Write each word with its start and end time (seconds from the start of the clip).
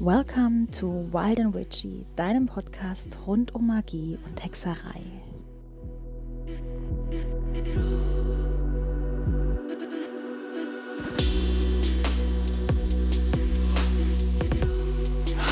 Welcome 0.00 0.66
to 0.80 1.08
Wild 1.12 1.38
and 1.38 1.54
Witchy, 1.54 2.04
deinem 2.16 2.46
Podcast 2.46 3.16
rund 3.26 3.54
um 3.54 3.68
Magie 3.68 4.18
und 4.26 4.44
Hexerei. 4.44 5.00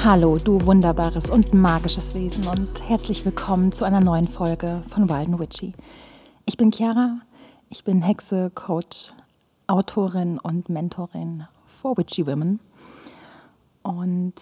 Hallo, 0.04 0.36
du 0.36 0.60
wunderbares 0.66 1.30
und 1.30 1.54
magisches 1.54 2.14
Wesen 2.14 2.46
und 2.48 2.88
herzlich 2.88 3.24
willkommen 3.24 3.70
zu 3.70 3.84
einer 3.84 4.00
neuen 4.00 4.26
Folge 4.26 4.82
von 4.88 5.08
Wild 5.08 5.28
and 5.28 5.38
Witchy. 5.38 5.74
Ich 6.44 6.56
bin 6.56 6.72
Chiara, 6.72 7.20
ich 7.68 7.84
bin 7.84 8.02
Hexe, 8.02 8.50
Coach, 8.54 9.12
Autorin 9.66 10.38
und 10.38 10.68
Mentorin 10.68 11.46
for 11.66 11.96
Witchy 11.96 12.26
Women 12.26 12.60
und 13.82 14.34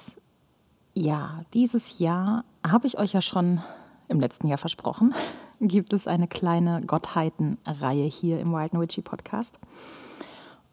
ja, 0.94 1.44
dieses 1.54 1.98
Jahr 1.98 2.44
habe 2.66 2.86
ich 2.86 2.98
euch 2.98 3.12
ja 3.12 3.22
schon 3.22 3.62
im 4.08 4.20
letzten 4.20 4.48
Jahr 4.48 4.58
versprochen, 4.58 5.14
gibt 5.60 5.92
es 5.92 6.06
eine 6.06 6.28
kleine 6.28 6.82
Gottheitenreihe 6.82 8.04
hier 8.04 8.40
im 8.40 8.52
Wild 8.52 8.72
and 8.72 8.82
Witchy 8.82 9.02
Podcast. 9.02 9.58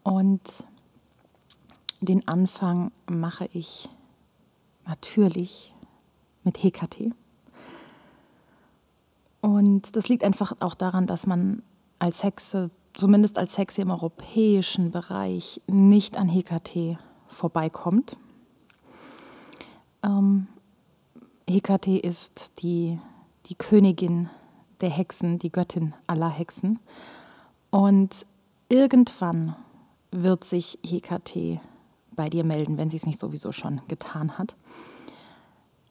Und 0.02 0.40
den 2.00 2.26
Anfang 2.26 2.92
mache 3.06 3.48
ich 3.52 3.88
natürlich 4.86 5.74
mit 6.44 6.62
Hekate. 6.62 7.10
Und 9.40 9.94
das 9.96 10.08
liegt 10.08 10.24
einfach 10.24 10.52
auch 10.60 10.74
daran, 10.74 11.06
dass 11.06 11.26
man 11.26 11.62
als 11.98 12.22
Hexe, 12.22 12.70
zumindest 12.98 13.38
als 13.38 13.56
Hexe 13.56 13.82
im 13.82 13.92
europäischen 13.92 14.90
Bereich, 14.90 15.60
nicht 15.68 16.16
an 16.16 16.28
Hekate 16.28 16.98
vorbeikommt. 17.28 18.16
Ähm, 20.02 20.48
Hekate 21.48 21.96
ist 21.96 22.50
die, 22.58 22.98
die 23.46 23.54
Königin 23.54 24.28
der 24.80 24.90
Hexen, 24.90 25.38
die 25.38 25.52
Göttin 25.52 25.94
aller 26.08 26.28
Hexen. 26.28 26.80
Und 27.70 28.26
irgendwann 28.68 29.54
wird 30.10 30.42
sich 30.42 30.80
Hekate 30.84 31.60
bei 32.10 32.28
dir 32.28 32.42
melden, 32.42 32.78
wenn 32.78 32.90
sie 32.90 32.96
es 32.96 33.06
nicht 33.06 33.20
sowieso 33.20 33.52
schon 33.52 33.80
getan 33.86 34.38
hat. 34.38 34.56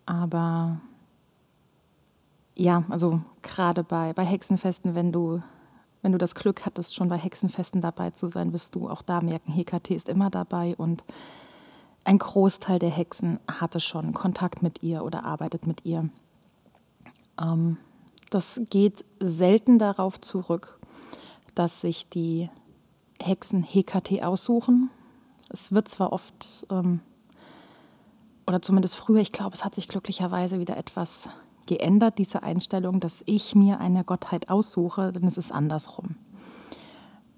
Aber 0.06 0.82
ja, 2.54 2.84
also 2.90 3.22
gerade 3.44 3.86
bei, 3.86 4.12
bei 4.12 4.26
Hexenfesten, 4.26 4.94
wenn 4.94 5.14
du, 5.14 5.42
wenn 6.08 6.14
du 6.14 6.18
das 6.18 6.36
Glück 6.36 6.66
hattest, 6.66 6.96
schon 6.96 7.10
bei 7.10 7.18
Hexenfesten 7.18 7.82
dabei 7.82 8.12
zu 8.12 8.30
sein, 8.30 8.54
wirst 8.54 8.76
du 8.76 8.88
auch 8.88 9.02
da 9.02 9.20
merken, 9.20 9.52
Hekate 9.52 9.94
ist 9.94 10.08
immer 10.08 10.30
dabei 10.30 10.74
und 10.78 11.04
ein 12.06 12.18
Großteil 12.18 12.80
der 12.80 12.92
Hexen 12.92 13.42
hatte 13.52 13.82
schon 13.82 14.14
Kontakt 14.14 14.64
mit 14.64 14.82
ihr 14.82 15.04
oder 15.04 15.26
arbeitet 15.26 15.68
mit 15.68 15.84
ihr. 15.84 16.10
Ähm, 17.38 17.76
das 18.30 18.62
geht 18.70 19.04
selten 19.20 19.80
darauf 19.80 20.22
zurück, 20.22 20.80
dass 21.56 21.82
sich 21.82 22.08
die 22.08 22.50
Hexen 23.22 23.62
Hekate 23.62 24.26
aussuchen. 24.26 24.90
Es 25.50 25.74
wird 25.74 25.90
zwar 25.90 26.14
oft, 26.14 26.66
ähm, 26.72 27.02
oder 28.46 28.62
zumindest 28.62 28.96
früher, 28.96 29.20
ich 29.20 29.34
glaube, 29.34 29.56
es 29.56 29.66
hat 29.66 29.76
sich 29.76 29.90
glücklicherweise 29.90 30.58
wieder 30.58 30.78
etwas 30.78 31.28
geändert, 31.68 32.18
diese 32.18 32.42
Einstellung, 32.42 33.00
dass 33.00 33.22
ich 33.26 33.54
mir 33.54 33.80
eine 33.80 34.04
Gottheit 34.04 34.50
aussuche, 34.50 35.14
denn 35.14 35.26
es 35.26 35.38
ist 35.38 35.52
andersrum. 35.52 36.16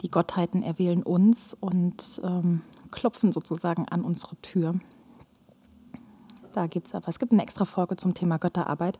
Die 0.01 0.09
Gottheiten 0.09 0.63
erwählen 0.63 1.03
uns 1.03 1.57
und 1.59 2.21
ähm, 2.23 2.61
klopfen 2.91 3.33
sozusagen 3.33 3.87
an 3.89 4.03
unsere 4.03 4.37
Tür. 4.37 4.75
Da 6.53 6.67
gibt 6.67 6.87
es 6.87 6.95
aber, 6.95 7.09
es 7.09 7.19
gibt 7.19 7.33
eine 7.33 7.43
extra 7.43 7.65
Folge 7.65 7.97
zum 7.97 8.13
Thema 8.13 8.37
Götterarbeit. 8.37 8.97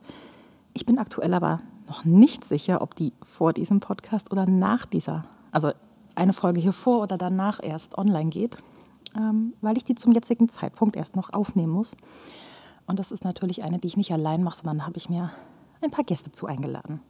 Ich 0.73 0.86
bin 0.86 0.98
aktuell 0.98 1.33
aber 1.33 1.61
noch 1.87 2.05
nicht 2.05 2.45
sicher, 2.45 2.82
ob 2.82 2.95
die 2.95 3.14
vor 3.23 3.53
diesem 3.53 3.80
Podcast 3.80 4.32
oder 4.32 4.45
nach 4.45 4.86
dieser, 4.86 5.26
also 5.52 5.71
eine 6.15 6.33
Folge 6.33 6.59
hier 6.59 6.73
vor 6.73 7.02
oder 7.02 7.17
danach 7.17 7.59
erst 7.64 7.98
online 7.98 8.30
geht, 8.30 8.58
ähm, 9.15 9.53
weil 9.61 9.77
ich 9.77 9.86
die 9.86 9.95
zum 9.95 10.11
jetzigen 10.11 10.49
Zeitpunkt 10.49 10.95
erst 10.95 11.15
noch 11.15 11.33
aufnehmen 11.33 11.71
muss. 11.71 11.95
Und 12.89 12.98
das 12.98 13.11
ist 13.11 13.23
natürlich 13.23 13.61
eine, 13.61 13.77
die 13.77 13.86
ich 13.86 13.98
nicht 13.98 14.11
allein 14.11 14.42
mache, 14.42 14.58
sondern 14.58 14.88
habe 14.88 14.98
ich 14.98 15.10
mir 15.10 15.30
ein 15.80 15.92
paar 15.92 16.04
Gäste 16.04 16.32
zu 16.32 16.48
eingeladen. 16.48 17.02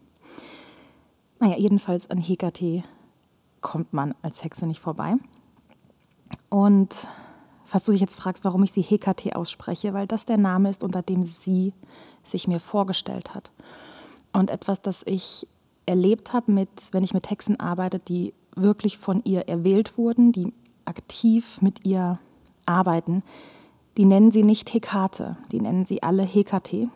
Naja, 1.40 1.56
jedenfalls 1.58 2.10
an 2.10 2.18
Hekate 2.18 2.84
kommt 3.62 3.94
man 3.94 4.14
als 4.22 4.44
Hexe 4.44 4.68
nicht 4.68 4.82
vorbei. 4.82 5.16
Und 6.50 6.94
falls 7.64 7.86
du 7.86 7.94
dich 7.94 8.02
jetzt 8.02 8.20
fragst, 8.20 8.44
warum 8.44 8.62
ich 8.64 8.74
sie 8.74 8.82
Hekate 8.82 9.38
ausspreche, 9.38 9.94
weil 9.94 10.06
das 10.06 10.26
der 10.26 10.36
Name 10.36 10.70
ist, 10.70 10.84
unter 10.84 11.02
dem 11.02 11.24
sie 11.24 11.72
sich 12.26 12.46
mir 12.46 12.60
vorgestellt 12.60 13.34
hat. 13.34 13.50
Und 14.34 14.50
etwas, 14.50 14.82
das 14.82 15.04
ich 15.06 15.48
erlebt 15.86 16.34
habe, 16.34 16.52
mit, 16.52 16.70
wenn 16.92 17.06
ich 17.06 17.14
mit 17.14 17.30
Hexen 17.30 17.58
arbeite, 17.58 18.00
die 18.00 18.34
wirklich 18.54 18.98
von 18.98 19.24
ihr 19.24 19.48
erwählt 19.48 19.98
wurden, 19.98 20.34
die 20.34 20.54
aktiv 20.84 21.62
mit 21.62 21.86
ihr 21.86 22.20
arbeiten, 22.66 23.24
die 24.00 24.06
nennen 24.06 24.32
sie 24.32 24.44
nicht 24.44 24.74
Hekate, 24.74 25.36
die 25.52 25.60
nennen 25.60 25.86
sie 25.86 26.04
alle 26.04 26.24
Hekate. 26.24 26.88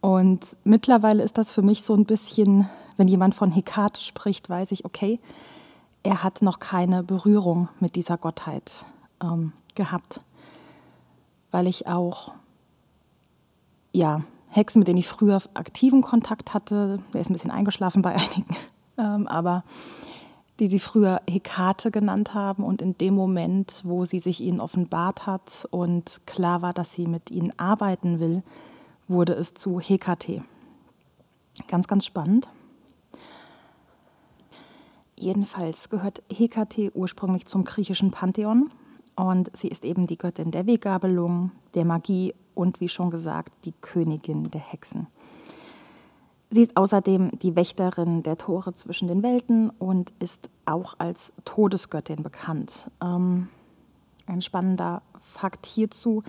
Und 0.00 0.46
mittlerweile 0.62 1.24
ist 1.24 1.36
das 1.36 1.50
für 1.50 1.62
mich 1.62 1.82
so 1.82 1.94
ein 1.94 2.04
bisschen, 2.04 2.70
wenn 2.96 3.08
jemand 3.08 3.34
von 3.34 3.50
Hekate 3.50 4.00
spricht, 4.00 4.48
weiß 4.48 4.70
ich, 4.70 4.84
okay, 4.84 5.18
er 6.04 6.22
hat 6.22 6.42
noch 6.42 6.60
keine 6.60 7.02
Berührung 7.02 7.70
mit 7.80 7.96
dieser 7.96 8.18
Gottheit 8.18 8.84
ähm, 9.20 9.52
gehabt, 9.74 10.20
weil 11.50 11.66
ich 11.66 11.88
auch, 11.88 12.30
ja, 13.90 14.22
Hexen, 14.48 14.78
mit 14.78 14.86
denen 14.86 14.98
ich 14.98 15.08
früher 15.08 15.42
aktiven 15.54 16.02
Kontakt 16.02 16.54
hatte, 16.54 17.02
der 17.12 17.20
ist 17.20 17.30
ein 17.30 17.32
bisschen 17.32 17.50
eingeschlafen 17.50 18.00
bei 18.00 18.14
einigen, 18.14 18.56
ähm, 18.96 19.26
aber 19.26 19.64
die 20.60 20.68
sie 20.68 20.78
früher 20.78 21.22
Hekate 21.28 21.90
genannt 21.90 22.34
haben 22.34 22.62
und 22.62 22.82
in 22.82 22.96
dem 22.98 23.14
Moment, 23.14 23.80
wo 23.84 24.04
sie 24.04 24.20
sich 24.20 24.42
ihnen 24.42 24.60
offenbart 24.60 25.26
hat 25.26 25.66
und 25.70 26.20
klar 26.26 26.60
war, 26.60 26.74
dass 26.74 26.92
sie 26.92 27.06
mit 27.06 27.30
ihnen 27.30 27.52
arbeiten 27.58 28.20
will, 28.20 28.42
wurde 29.08 29.32
es 29.32 29.54
zu 29.54 29.80
Hekate. 29.80 30.44
Ganz, 31.66 31.88
ganz 31.88 32.04
spannend. 32.04 32.48
Jedenfalls 35.16 35.88
gehört 35.88 36.22
Hekate 36.30 36.94
ursprünglich 36.94 37.46
zum 37.46 37.64
griechischen 37.64 38.10
Pantheon 38.10 38.70
und 39.16 39.50
sie 39.56 39.68
ist 39.68 39.84
eben 39.84 40.06
die 40.06 40.18
Göttin 40.18 40.50
der 40.50 40.66
Weggabelung, 40.66 41.52
der 41.74 41.86
Magie 41.86 42.34
und 42.54 42.80
wie 42.80 42.88
schon 42.88 43.10
gesagt 43.10 43.64
die 43.64 43.72
Königin 43.80 44.50
der 44.50 44.60
Hexen. 44.60 45.06
Sie 46.52 46.62
ist 46.62 46.76
außerdem 46.76 47.38
die 47.38 47.54
Wächterin 47.54 48.24
der 48.24 48.36
Tore 48.36 48.72
zwischen 48.74 49.06
den 49.06 49.22
Welten 49.22 49.70
und 49.70 50.12
ist 50.18 50.50
auch 50.66 50.94
als 50.98 51.32
Todesgöttin 51.44 52.24
bekannt. 52.24 52.90
Ähm, 53.00 53.48
ein 54.26 54.42
spannender 54.42 55.02
Fakt 55.20 55.64
hierzu. 55.64 56.24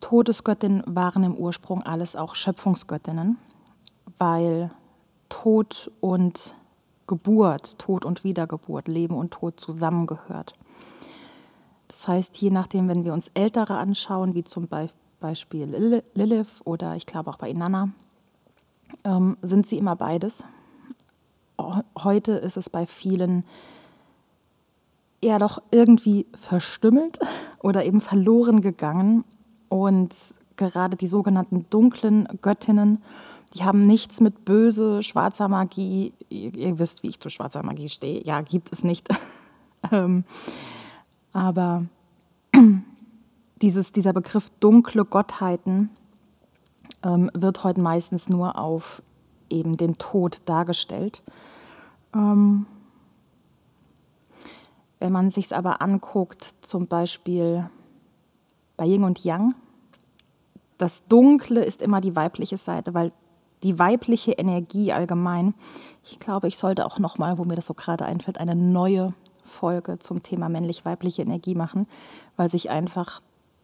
Todesgöttinnen 0.00 0.82
waren 0.86 1.22
im 1.22 1.36
Ursprung 1.36 1.84
alles 1.84 2.16
auch 2.16 2.34
Schöpfungsgöttinnen, 2.34 3.38
weil 4.18 4.72
Tod 5.28 5.90
und 6.00 6.56
Geburt, 7.06 7.78
Tod 7.78 8.04
und 8.04 8.24
Wiedergeburt, 8.24 8.88
Leben 8.88 9.14
und 9.14 9.30
Tod 9.30 9.60
zusammengehört. 9.60 10.54
Das 11.86 12.08
heißt, 12.08 12.36
je 12.38 12.50
nachdem, 12.50 12.88
wenn 12.88 13.04
wir 13.04 13.12
uns 13.12 13.30
Ältere 13.34 13.78
anschauen, 13.78 14.34
wie 14.34 14.44
zum 14.44 14.68
Beispiel 15.20 16.02
Lilith 16.14 16.60
oder 16.64 16.96
ich 16.96 17.06
glaube 17.06 17.30
auch 17.30 17.38
bei 17.38 17.48
Inanna, 17.48 17.90
ähm, 19.04 19.36
sind 19.42 19.66
sie 19.66 19.78
immer 19.78 19.96
beides. 19.96 20.44
Heute 21.98 22.32
ist 22.32 22.56
es 22.56 22.70
bei 22.70 22.86
vielen 22.86 23.44
eher 25.20 25.38
doch 25.38 25.60
irgendwie 25.70 26.26
verstümmelt 26.34 27.18
oder 27.60 27.84
eben 27.84 28.00
verloren 28.00 28.60
gegangen. 28.60 29.24
Und 29.68 30.14
gerade 30.56 30.96
die 30.96 31.08
sogenannten 31.08 31.66
dunklen 31.70 32.28
Göttinnen 32.40 33.02
die 33.54 33.64
haben 33.64 33.80
nichts 33.80 34.20
mit 34.20 34.44
böse, 34.44 35.02
schwarzer 35.02 35.48
Magie. 35.48 36.12
Ihr, 36.28 36.54
ihr 36.54 36.78
wisst, 36.78 37.02
wie 37.02 37.08
ich 37.08 37.20
zu 37.20 37.28
schwarzer 37.28 37.62
Magie 37.62 37.88
stehe. 37.88 38.22
Ja, 38.24 38.42
gibt 38.42 38.72
es 38.72 38.84
nicht. 38.84 39.08
ähm, 39.92 40.24
aber 41.32 41.86
dieses, 43.62 43.92
dieser 43.92 44.12
Begriff 44.12 44.50
dunkle 44.60 45.04
Gottheiten 45.04 45.90
ähm, 47.02 47.30
wird 47.34 47.64
heute 47.64 47.80
meistens 47.80 48.28
nur 48.28 48.58
auf 48.58 49.02
eben 49.50 49.76
den 49.76 49.98
Tod 49.98 50.40
dargestellt. 50.46 51.22
Ähm, 52.14 52.66
wenn 54.98 55.12
man 55.12 55.30
sich 55.30 55.46
es 55.46 55.52
aber 55.52 55.80
anguckt, 55.80 56.54
zum 56.62 56.86
Beispiel 56.86 57.68
bei 58.76 58.86
Yin 58.86 59.04
und 59.04 59.24
Yang, 59.24 59.54
das 60.76 61.06
Dunkle 61.06 61.64
ist 61.64 61.82
immer 61.82 62.00
die 62.00 62.16
weibliche 62.16 62.56
Seite, 62.56 62.94
weil 62.94 63.12
die 63.62 63.78
weibliche 63.78 64.32
Energie 64.32 64.92
allgemein. 64.92 65.54
Ich 66.04 66.20
glaube, 66.20 66.48
ich 66.48 66.56
sollte 66.58 66.86
auch 66.86 66.98
noch 66.98 67.18
mal, 67.18 67.38
wo 67.38 67.44
mir 67.44 67.56
das 67.56 67.66
so 67.66 67.74
gerade 67.74 68.04
einfällt, 68.04 68.38
eine 68.38 68.54
neue 68.54 69.14
Folge 69.44 69.98
zum 69.98 70.22
Thema 70.22 70.48
männlich-weibliche 70.48 71.22
Energie 71.22 71.54
machen, 71.54 71.88
weil 72.36 72.50
sich 72.50 72.70
einfach 72.70 73.20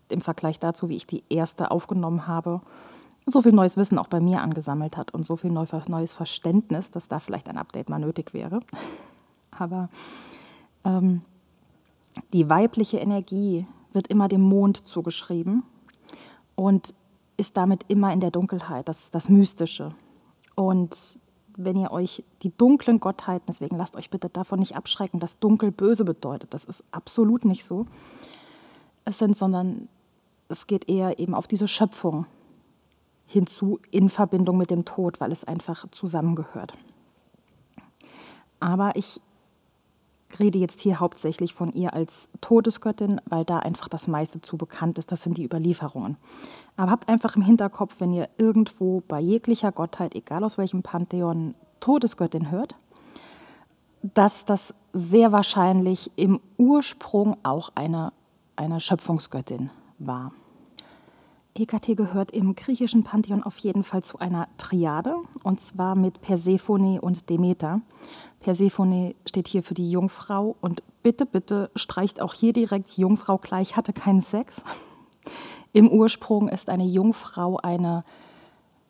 im 0.09 0.21
Vergleich 0.21 0.59
dazu, 0.59 0.89
wie 0.89 0.97
ich 0.97 1.07
die 1.07 1.23
erste 1.29 1.71
aufgenommen 1.71 2.27
habe, 2.27 2.61
so 3.27 3.43
viel 3.43 3.53
neues 3.53 3.77
Wissen 3.77 3.99
auch 3.99 4.09
bei 4.09 4.21
mir 4.21 4.43
angesammelt 4.43 4.97
hat 4.97 5.13
und 5.15 5.27
so 5.27 5.37
viel 5.37 5.51
neues 5.51 6.13
Verständnis, 6.13 6.91
dass 6.91 7.09
da 7.09 7.19
vielleicht 7.19 7.49
ein 7.49 7.59
Update 7.59 7.89
mal 7.89 7.99
nötig 7.99 8.35
wäre. 8.35 8.61
Aber 9.51 9.89
ähm, 10.85 11.23
die 12.33 12.49
weibliche 12.51 12.99
Energie 12.99 13.67
wird 13.93 14.09
immer 14.09 14.29
dem 14.29 14.43
Mond 14.43 14.87
zugeschrieben 14.87 15.63
und 16.55 16.95
ist 17.37 17.57
damit 17.57 17.85
immer 17.89 18.13
in 18.13 18.21
der 18.21 18.31
Dunkelheit, 18.31 18.89
das 18.89 19.11
das 19.11 19.29
Mystische. 19.29 19.95
Und 20.55 21.21
wenn 21.57 21.77
ihr 21.77 21.93
euch 21.93 22.25
die 22.43 22.57
dunklen 22.57 23.01
Gottheiten, 23.01 23.47
deswegen 23.49 23.77
lasst 23.77 23.97
euch 23.97 24.11
bitte 24.11 24.29
davon 24.29 24.59
nicht 24.59 24.77
abschrecken, 24.77 25.21
dass 25.21 25.39
dunkel 25.39 25.71
böse 25.71 26.05
bedeutet. 26.05 26.53
Das 26.53 26.65
ist 26.65 26.85
absolut 26.91 27.45
nicht 27.45 27.65
so. 27.65 27.87
Es 29.05 29.19
sind, 29.19 29.37
sondern 29.37 29.89
es 30.49 30.67
geht 30.67 30.89
eher 30.89 31.19
eben 31.19 31.35
auf 31.35 31.47
diese 31.47 31.69
Schöpfung 31.69 32.27
hinzu 33.27 33.81
in 33.91 34.09
Verbindung 34.09 34.57
mit 34.57 34.71
dem 34.71 34.85
Tod, 34.85 35.21
weil 35.21 35.33
es 35.33 35.45
einfach 35.45 35.87
zusammengehört. 35.91 36.75
Aber 38.61 38.97
ich 38.97 39.21
rede 40.39 40.59
jetzt 40.59 40.81
hier 40.81 41.01
hauptsächlich 41.01 41.55
von 41.55 41.73
ihr 41.73 41.95
als 41.95 42.29
Todesgöttin, 42.41 43.21
weil 43.27 43.45
da 43.45 43.59
einfach 43.59 43.89
das 43.89 44.09
meiste 44.09 44.41
zu 44.41 44.57
bekannt 44.57 44.99
ist. 44.99 45.13
Das 45.13 45.23
sind 45.23 45.39
die 45.39 45.45
Überlieferungen. 45.45 46.17
Aber 46.77 46.91
habt 46.91 47.09
einfach 47.09 47.37
im 47.37 47.43
Hinterkopf, 47.43 47.97
wenn 47.99 48.13
ihr 48.13 48.29
irgendwo 48.37 49.03
bei 49.07 49.21
jeglicher 49.21 49.73
Gottheit, 49.73 50.15
egal 50.15 50.45
aus 50.45 50.59
welchem 50.59 50.83
Pantheon, 50.83 51.55
Todesgöttin 51.81 52.51
hört, 52.51 52.75
dass 54.03 54.45
das 54.45 54.75
sehr 54.93 55.33
wahrscheinlich 55.33 56.11
im 56.17 56.41
Ursprung 56.57 57.37
auch 57.43 57.71
eine, 57.75 58.13
eine 58.57 58.81
Schöpfungsgöttin 58.81 59.71
war. 59.99 60.33
Hekate 61.57 61.95
gehört 61.95 62.33
im 62.33 62.57
griechischen 62.57 63.05
Pantheon 63.05 63.45
auf 63.45 63.59
jeden 63.59 63.85
Fall 63.85 64.03
zu 64.03 64.19
einer 64.19 64.49
Triade, 64.59 65.15
und 65.45 65.61
zwar 65.61 65.95
mit 65.95 66.21
Persephone 66.21 66.99
und 66.99 67.31
Demeter. 67.31 67.81
Persephone 68.41 69.15
steht 69.25 69.47
hier 69.47 69.63
für 69.63 69.75
die 69.75 69.89
Jungfrau 69.89 70.57
und 70.61 70.83
bitte, 71.05 71.27
bitte 71.27 71.71
streicht 71.77 72.21
auch 72.21 72.35
hier 72.35 72.53
direkt 72.53 72.99
Jungfrau 72.99 73.39
gleich, 73.39 73.77
hatte 73.77 73.93
keinen 73.93 74.21
Sex. 74.21 74.63
Im 75.73 75.89
Ursprung 75.89 76.49
ist 76.49 76.69
eine 76.69 76.87
Jungfrau 76.87 77.59
eine 77.59 78.05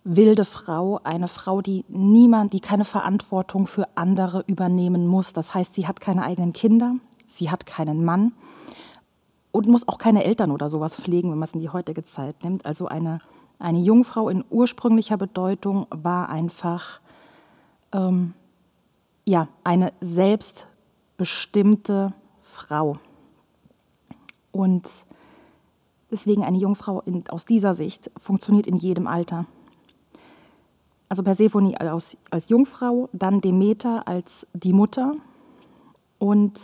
wilde 0.02 0.46
Frau, 0.46 1.00
eine 1.04 1.28
Frau, 1.28 1.60
die 1.60 1.84
niemand, 1.88 2.54
die 2.54 2.60
keine 2.60 2.86
Verantwortung 2.86 3.66
für 3.66 3.88
andere 3.94 4.42
übernehmen 4.46 5.06
muss. 5.06 5.34
Das 5.34 5.54
heißt, 5.54 5.74
sie 5.74 5.86
hat 5.86 6.00
keine 6.00 6.22
eigenen 6.22 6.54
Kinder, 6.54 6.96
sie 7.26 7.50
hat 7.50 7.66
keinen 7.66 8.06
Mann 8.06 8.32
und 9.54 9.68
muss 9.68 9.86
auch 9.86 9.98
keine 9.98 10.24
Eltern 10.24 10.50
oder 10.50 10.68
sowas 10.68 10.96
pflegen, 10.96 11.30
wenn 11.30 11.38
man 11.38 11.46
es 11.46 11.54
in 11.54 11.60
die 11.60 11.68
heutige 11.68 12.04
Zeit 12.04 12.42
nimmt. 12.42 12.66
Also 12.66 12.88
eine, 12.88 13.20
eine 13.60 13.78
Jungfrau 13.78 14.28
in 14.28 14.44
ursprünglicher 14.50 15.16
Bedeutung 15.16 15.86
war 15.90 16.28
einfach 16.28 16.98
ähm, 17.92 18.34
ja, 19.24 19.46
eine 19.62 19.92
selbstbestimmte 20.00 22.12
Frau. 22.42 22.96
Und 24.50 24.90
deswegen 26.10 26.42
eine 26.42 26.58
Jungfrau 26.58 27.00
in, 27.02 27.22
aus 27.28 27.44
dieser 27.44 27.76
Sicht 27.76 28.10
funktioniert 28.16 28.66
in 28.66 28.74
jedem 28.74 29.06
Alter. 29.06 29.46
Also 31.08 31.22
Persephone 31.22 31.76
als, 31.76 32.16
als 32.28 32.48
Jungfrau, 32.48 33.08
dann 33.12 33.40
Demeter 33.40 34.08
als 34.08 34.48
die 34.52 34.72
Mutter 34.72 35.14
und 36.18 36.58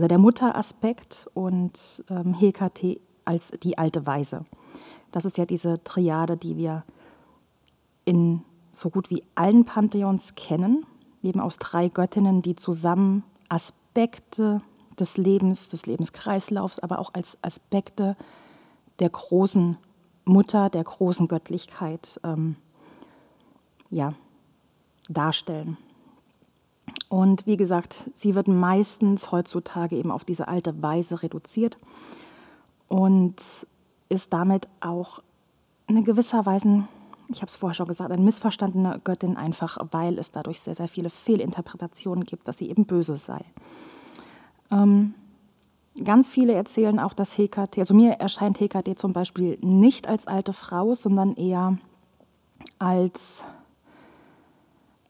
oder 0.00 0.08
der 0.08 0.18
Mutteraspekt 0.18 1.28
und 1.34 2.02
ähm, 2.08 2.32
Hekate 2.32 2.98
als 3.26 3.50
die 3.62 3.76
alte 3.76 4.06
Weise. 4.06 4.46
Das 5.12 5.26
ist 5.26 5.36
ja 5.36 5.44
diese 5.44 5.84
Triade, 5.84 6.38
die 6.38 6.56
wir 6.56 6.84
in 8.06 8.42
so 8.72 8.88
gut 8.88 9.10
wie 9.10 9.22
allen 9.34 9.66
Pantheons 9.66 10.34
kennen, 10.36 10.86
eben 11.22 11.38
aus 11.38 11.58
drei 11.58 11.90
Göttinnen, 11.90 12.40
die 12.40 12.56
zusammen 12.56 13.24
Aspekte 13.50 14.62
des 14.98 15.18
Lebens, 15.18 15.68
des 15.68 15.84
Lebenskreislaufs, 15.84 16.78
aber 16.78 16.98
auch 16.98 17.12
als 17.12 17.36
Aspekte 17.42 18.16
der 19.00 19.10
großen 19.10 19.76
Mutter, 20.24 20.70
der 20.70 20.84
großen 20.84 21.28
Göttlichkeit 21.28 22.18
ähm, 22.24 22.56
ja, 23.90 24.14
darstellen. 25.10 25.76
Und 27.10 27.44
wie 27.44 27.56
gesagt, 27.56 28.08
sie 28.14 28.36
wird 28.36 28.46
meistens 28.46 29.32
heutzutage 29.32 29.96
eben 29.96 30.12
auf 30.12 30.24
diese 30.24 30.46
alte 30.46 30.80
Weise 30.80 31.24
reduziert 31.24 31.76
und 32.86 33.34
ist 34.08 34.32
damit 34.32 34.68
auch 34.80 35.18
in 35.88 36.04
gewisser 36.04 36.46
Weise, 36.46 36.84
ich 37.28 37.38
habe 37.38 37.48
es 37.48 37.56
vorher 37.56 37.74
schon 37.74 37.88
gesagt, 37.88 38.12
eine 38.12 38.22
missverstandene 38.22 39.00
Göttin, 39.02 39.36
einfach 39.36 39.78
weil 39.90 40.20
es 40.20 40.30
dadurch 40.30 40.60
sehr, 40.60 40.76
sehr 40.76 40.86
viele 40.86 41.10
Fehlinterpretationen 41.10 42.24
gibt, 42.24 42.46
dass 42.46 42.58
sie 42.58 42.70
eben 42.70 42.84
böse 42.84 43.16
sei. 43.16 43.44
Ähm, 44.70 45.14
ganz 46.04 46.28
viele 46.28 46.52
erzählen 46.52 47.00
auch, 47.00 47.12
dass 47.12 47.36
Hekate, 47.36 47.80
also 47.80 47.92
mir 47.92 48.12
erscheint 48.12 48.60
Hekate 48.60 48.94
zum 48.94 49.12
Beispiel 49.12 49.58
nicht 49.62 50.06
als 50.06 50.28
alte 50.28 50.52
Frau, 50.52 50.94
sondern 50.94 51.34
eher 51.34 51.76
als. 52.78 53.44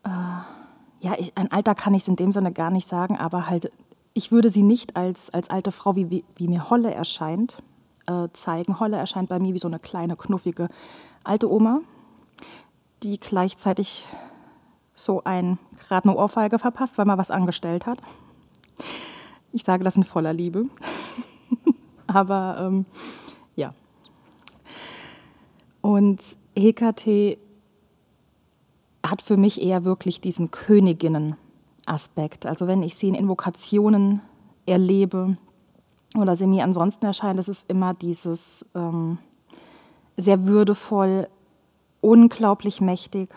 Äh, 0.02 0.59
ja, 1.00 1.14
ich, 1.18 1.36
ein 1.36 1.50
Alter 1.50 1.74
kann 1.74 1.94
ich 1.94 2.02
es 2.02 2.08
in 2.08 2.16
dem 2.16 2.32
Sinne 2.32 2.52
gar 2.52 2.70
nicht 2.70 2.86
sagen, 2.86 3.16
aber 3.16 3.48
halt, 3.48 3.72
ich 4.12 4.30
würde 4.32 4.50
sie 4.50 4.62
nicht 4.62 4.96
als, 4.96 5.30
als 5.30 5.50
alte 5.50 5.72
Frau, 5.72 5.96
wie, 5.96 6.24
wie, 6.36 6.48
mir 6.48 6.70
Holle 6.70 6.92
erscheint, 6.92 7.62
äh, 8.06 8.28
zeigen. 8.32 8.78
Holle 8.80 8.96
erscheint 8.96 9.28
bei 9.28 9.38
mir 9.38 9.54
wie 9.54 9.58
so 9.58 9.68
eine 9.68 9.78
kleine, 9.78 10.16
knuffige 10.16 10.68
alte 11.24 11.50
Oma, 11.50 11.80
die 13.02 13.18
gleichzeitig 13.18 14.06
so 14.94 15.22
ein 15.24 15.58
gerade 15.78 16.08
eine 16.08 16.18
Ohrfeige 16.18 16.58
verpasst, 16.58 16.98
weil 16.98 17.06
man 17.06 17.18
was 17.18 17.30
angestellt 17.30 17.86
hat. 17.86 17.98
Ich 19.52 19.64
sage 19.64 19.84
das 19.84 19.96
in 19.96 20.04
voller 20.04 20.32
Liebe. 20.32 20.66
aber 22.06 22.58
ähm, 22.60 22.84
ja. 23.56 23.74
Und 25.80 26.20
Hekate 26.56 27.38
hat 29.10 29.22
für 29.22 29.36
mich 29.36 29.60
eher 29.60 29.84
wirklich 29.84 30.20
diesen 30.20 30.50
Königinnen-Aspekt. 30.50 32.46
Also 32.46 32.66
wenn 32.66 32.82
ich 32.82 32.94
sie 32.94 33.08
in 33.08 33.14
Invokationen 33.14 34.20
erlebe 34.66 35.36
oder 36.16 36.36
sie 36.36 36.46
mir 36.46 36.64
ansonsten 36.64 37.06
erscheint, 37.06 37.38
es 37.40 37.48
ist 37.48 37.68
immer 37.68 37.94
dieses 37.94 38.64
ähm, 38.74 39.18
sehr 40.16 40.44
würdevoll, 40.44 41.28
unglaublich 42.00 42.80
mächtig, 42.80 43.30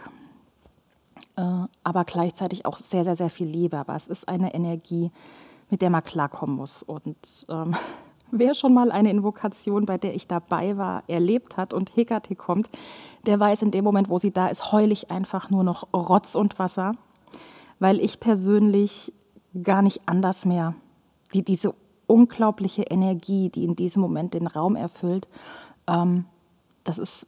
äh, 1.36 1.66
aber 1.84 2.06
gleichzeitig 2.06 2.66
auch 2.66 2.80
sehr, 2.80 3.04
sehr, 3.04 3.16
sehr 3.16 3.30
viel 3.30 3.48
Liebe. 3.48 3.78
Aber 3.78 3.96
es 3.96 4.08
ist 4.08 4.28
eine 4.28 4.54
Energie, 4.54 5.12
mit 5.70 5.82
der 5.82 5.90
man 5.90 6.04
klarkommen 6.04 6.56
muss. 6.56 6.84
Und 6.84 7.46
ähm, 7.50 7.76
wer 8.32 8.54
schon 8.54 8.74
mal 8.74 8.92
eine 8.92 9.10
Invokation, 9.10 9.86
bei 9.86 9.98
der 9.98 10.16
ich 10.16 10.28
dabei 10.28 10.78
war, 10.78 11.04
erlebt 11.08 11.58
hat 11.58 11.74
und 11.74 11.96
Hekate 11.96 12.36
kommt, 12.36 12.70
der 13.26 13.40
weiß 13.40 13.62
in 13.62 13.72
dem 13.72 13.84
Moment, 13.84 14.10
wo 14.10 14.18
sie 14.18 14.32
da 14.32 14.48
ist, 14.48 14.72
heul 14.72 14.92
ich 14.92 15.10
einfach 15.12 15.50
nur 15.50 15.64
noch 15.64 15.88
Rotz 15.94 16.36
und 16.36 16.60
Wasser, 16.60 16.94
weil 17.80 18.00
ich 18.00 18.20
persönlich 18.20 19.14
gar 19.62 19.82
nicht 19.82 20.02
anders 20.06 20.46
mehr, 20.46 20.76
die, 21.34 21.44
diese 21.44 21.74
unglaubliche 22.08 22.84
Energie, 22.84 23.50
die 23.50 23.64
in 23.64 23.76
diesem 23.76 24.02
Moment 24.02 24.34
den 24.34 24.48
Raum 24.48 24.76
erfüllt, 24.76 25.28
ähm, 25.88 26.26
das 26.84 26.98
ist, 26.98 27.28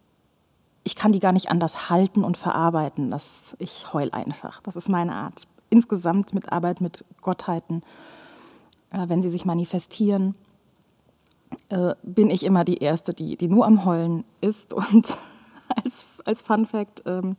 ich 0.83 0.95
kann 0.95 1.11
die 1.11 1.19
gar 1.19 1.31
nicht 1.31 1.49
anders 1.49 1.89
halten 1.89 2.23
und 2.23 2.37
verarbeiten. 2.37 3.09
Das, 3.09 3.55
ich 3.57 3.93
heul 3.93 4.11
einfach. 4.11 4.61
Das 4.61 4.75
ist 4.75 4.89
meine 4.89 5.13
Art. 5.13 5.47
Insgesamt 5.69 6.33
mit 6.33 6.51
Arbeit 6.51 6.81
mit 6.81 7.05
Gottheiten, 7.21 7.83
äh, 8.91 9.07
wenn 9.07 9.21
sie 9.21 9.29
sich 9.29 9.45
manifestieren, 9.45 10.35
äh, 11.69 11.95
bin 12.03 12.29
ich 12.29 12.43
immer 12.43 12.65
die 12.65 12.77
Erste, 12.77 13.13
die, 13.13 13.37
die 13.37 13.47
nur 13.47 13.65
am 13.65 13.85
Heulen 13.85 14.25
ist. 14.41 14.73
Und 14.73 15.17
als, 15.83 16.19
als 16.25 16.41
Fun 16.41 16.65
Fact, 16.65 17.03
ähm, 17.05 17.37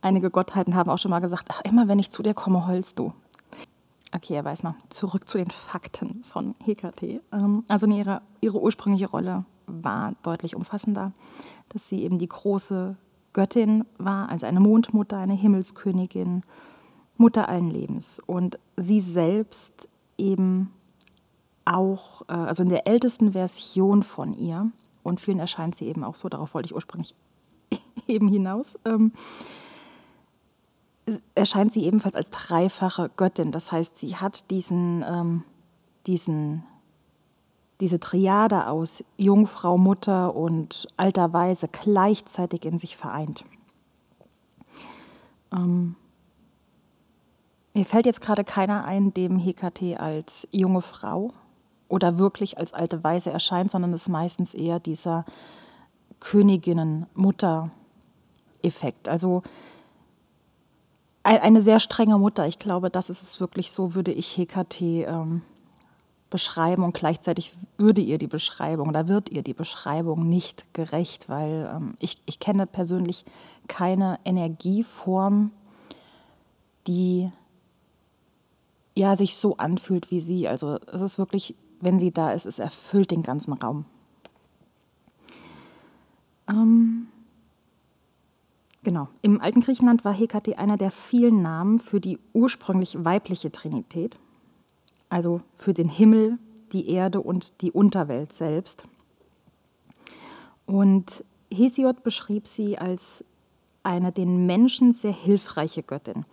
einige 0.00 0.30
Gottheiten 0.30 0.74
haben 0.74 0.90
auch 0.90 0.98
schon 0.98 1.10
mal 1.10 1.20
gesagt, 1.20 1.48
ach, 1.52 1.62
immer 1.62 1.88
wenn 1.88 1.98
ich 1.98 2.10
zu 2.10 2.22
dir 2.22 2.34
komme, 2.34 2.66
heulst 2.66 2.98
du. 2.98 3.12
Okay, 4.12 4.34
er 4.34 4.44
weiß 4.44 4.64
mal. 4.64 4.74
Zurück 4.88 5.28
zu 5.28 5.38
den 5.38 5.50
Fakten 5.50 6.24
von 6.24 6.54
Hekate. 6.58 7.22
Ähm, 7.32 7.64
also 7.68 7.86
ihre, 7.86 8.22
ihre 8.40 8.60
ursprüngliche 8.60 9.08
Rolle 9.08 9.44
war 9.66 10.14
deutlich 10.22 10.56
umfassender, 10.56 11.12
dass 11.68 11.88
sie 11.88 12.02
eben 12.02 12.18
die 12.18 12.28
große 12.28 12.96
Göttin 13.32 13.84
war, 13.98 14.28
also 14.28 14.46
eine 14.46 14.58
Mondmutter, 14.58 15.18
eine 15.18 15.34
Himmelskönigin, 15.34 16.42
Mutter 17.16 17.48
allen 17.48 17.70
Lebens. 17.70 18.18
Und 18.26 18.58
sie 18.76 19.00
selbst 19.00 19.88
eben 20.18 20.72
auch, 21.64 22.22
äh, 22.22 22.32
also 22.32 22.62
in 22.64 22.68
der 22.68 22.88
ältesten 22.88 23.32
Version 23.32 24.02
von 24.02 24.32
ihr, 24.32 24.70
und 25.02 25.20
vielen 25.20 25.38
erscheint 25.38 25.76
sie 25.76 25.86
eben 25.86 26.02
auch 26.02 26.14
so, 26.14 26.28
darauf 26.28 26.54
wollte 26.54 26.66
ich 26.66 26.74
ursprünglich 26.74 27.14
eben 28.10 28.28
hinaus, 28.28 28.74
ähm, 28.84 29.12
erscheint 31.34 31.72
sie 31.72 31.84
ebenfalls 31.84 32.14
als 32.14 32.30
dreifache 32.30 33.10
Göttin. 33.16 33.52
Das 33.52 33.72
heißt, 33.72 33.98
sie 33.98 34.16
hat 34.16 34.50
diesen, 34.50 35.04
ähm, 35.08 35.44
diesen, 36.06 36.64
diese 37.80 37.98
Triade 37.98 38.68
aus 38.68 39.04
Jungfrau, 39.16 39.78
Mutter 39.78 40.34
und 40.36 40.86
alter 40.96 41.32
Weise 41.32 41.68
gleichzeitig 41.68 42.64
in 42.64 42.78
sich 42.78 42.96
vereint. 42.96 43.44
Ähm, 45.52 45.96
mir 47.74 47.84
fällt 47.84 48.06
jetzt 48.06 48.20
gerade 48.20 48.44
keiner 48.44 48.84
ein, 48.84 49.14
dem 49.14 49.38
Hekate 49.38 50.00
als 50.00 50.46
junge 50.50 50.82
Frau 50.82 51.32
oder 51.88 52.18
wirklich 52.18 52.58
als 52.58 52.72
alte 52.72 53.02
Weise 53.04 53.30
erscheint, 53.30 53.70
sondern 53.70 53.92
es 53.92 54.02
ist 54.02 54.08
meistens 54.08 54.54
eher 54.54 54.80
dieser 54.80 55.24
Königinnen-Mutter-Effekt. 58.60 59.08
Also 59.08 59.42
eine 61.22 61.60
sehr 61.60 61.80
strenge 61.80 62.18
Mutter. 62.18 62.46
Ich 62.46 62.58
glaube, 62.58 62.88
das 62.90 63.10
ist 63.10 63.22
es 63.22 63.40
wirklich 63.40 63.72
so, 63.72 63.94
würde 63.94 64.10
ich 64.10 64.36
Hekate 64.36 65.04
ähm, 65.04 65.42
beschreiben 66.30 66.82
und 66.82 66.94
gleichzeitig 66.94 67.54
würde 67.76 68.00
ihr 68.00 68.16
die 68.16 68.26
Beschreibung 68.26 68.88
oder 68.88 69.06
wird 69.06 69.28
ihr 69.28 69.42
die 69.42 69.52
Beschreibung 69.52 70.28
nicht 70.28 70.64
gerecht, 70.72 71.28
weil 71.28 71.70
ähm, 71.74 71.94
ich, 71.98 72.22
ich 72.24 72.40
kenne 72.40 72.66
persönlich 72.66 73.26
keine 73.68 74.18
Energieform, 74.24 75.50
die 76.86 77.30
ja 78.96 79.14
sich 79.14 79.36
so 79.36 79.58
anfühlt 79.58 80.10
wie 80.10 80.20
sie. 80.20 80.48
Also 80.48 80.78
es 80.90 81.02
ist 81.02 81.18
wirklich, 81.18 81.54
wenn 81.80 81.98
sie 81.98 82.12
da 82.12 82.32
ist, 82.32 82.46
es 82.46 82.58
erfüllt 82.58 83.10
den 83.10 83.22
ganzen 83.22 83.52
Raum. 83.52 83.84
Ähm, 86.48 87.08
genau. 88.90 89.06
Im 89.22 89.40
alten 89.40 89.60
Griechenland 89.60 90.04
war 90.04 90.12
Hekate 90.12 90.58
einer 90.58 90.76
der 90.76 90.90
vielen 90.90 91.42
Namen 91.42 91.78
für 91.78 92.00
die 92.00 92.18
ursprünglich 92.32 92.96
weibliche 93.04 93.52
Trinität, 93.52 94.18
also 95.08 95.42
für 95.56 95.72
den 95.72 95.88
Himmel, 95.88 96.38
die 96.72 96.90
Erde 96.90 97.20
und 97.20 97.62
die 97.62 97.70
Unterwelt 97.70 98.32
selbst. 98.32 98.82
Und 100.66 101.24
Hesiod 101.52 102.02
beschrieb 102.02 102.48
sie 102.48 102.78
als 102.78 103.24
eine 103.84 104.10
den 104.10 104.46
Menschen 104.46 104.92
sehr 104.92 105.12
hilfreiche 105.12 105.84
Göttin. 105.84 106.24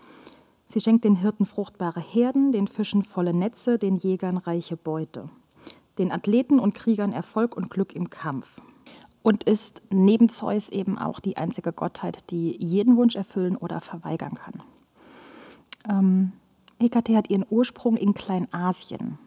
Sie 0.66 0.82
schenkt 0.82 1.06
den 1.06 1.16
Hirten 1.16 1.46
fruchtbare 1.46 2.02
Herden, 2.02 2.52
den 2.52 2.68
Fischen 2.68 3.04
volle 3.04 3.36
Netze, 3.36 3.78
den 3.78 3.98
Jägern 3.98 4.38
reiche 4.38 4.78
Beute, 4.78 5.30
den 6.00 6.12
Athleten 6.12 6.58
und 6.58 6.74
Kriegern 6.74 7.14
Erfolg 7.14 7.56
und 7.56 7.70
Glück 7.70 7.94
im 7.94 8.10
Kampf. 8.10 8.60
Und 9.24 9.44
ist 9.44 9.82
neben 9.90 10.30
Zeus 10.30 10.70
eben 10.70 10.98
auch 10.98 11.20
die 11.20 11.38
einzige 11.38 11.74
Gottheit, 11.74 12.30
die 12.32 12.56
jeden 12.64 12.96
Wunsch 12.96 13.16
erfüllen 13.16 13.58
oder 13.58 13.82
verweigern 13.82 14.36
kann. 14.36 14.64
Ähm, 15.90 16.32
Hekate 16.80 17.18
hat 17.18 17.30
ihren 17.30 17.46
Ursprung 17.50 17.98
in 17.98 18.14
Kleinasien 18.14 19.18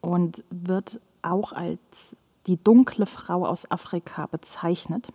und 0.00 0.44
wird 0.50 1.00
auch 1.22 1.52
als 1.52 2.16
die 2.46 2.62
dunkle 2.62 3.06
Frau 3.06 3.46
aus 3.46 3.70
Afrika 3.70 4.26
bezeichnet. 4.26 5.12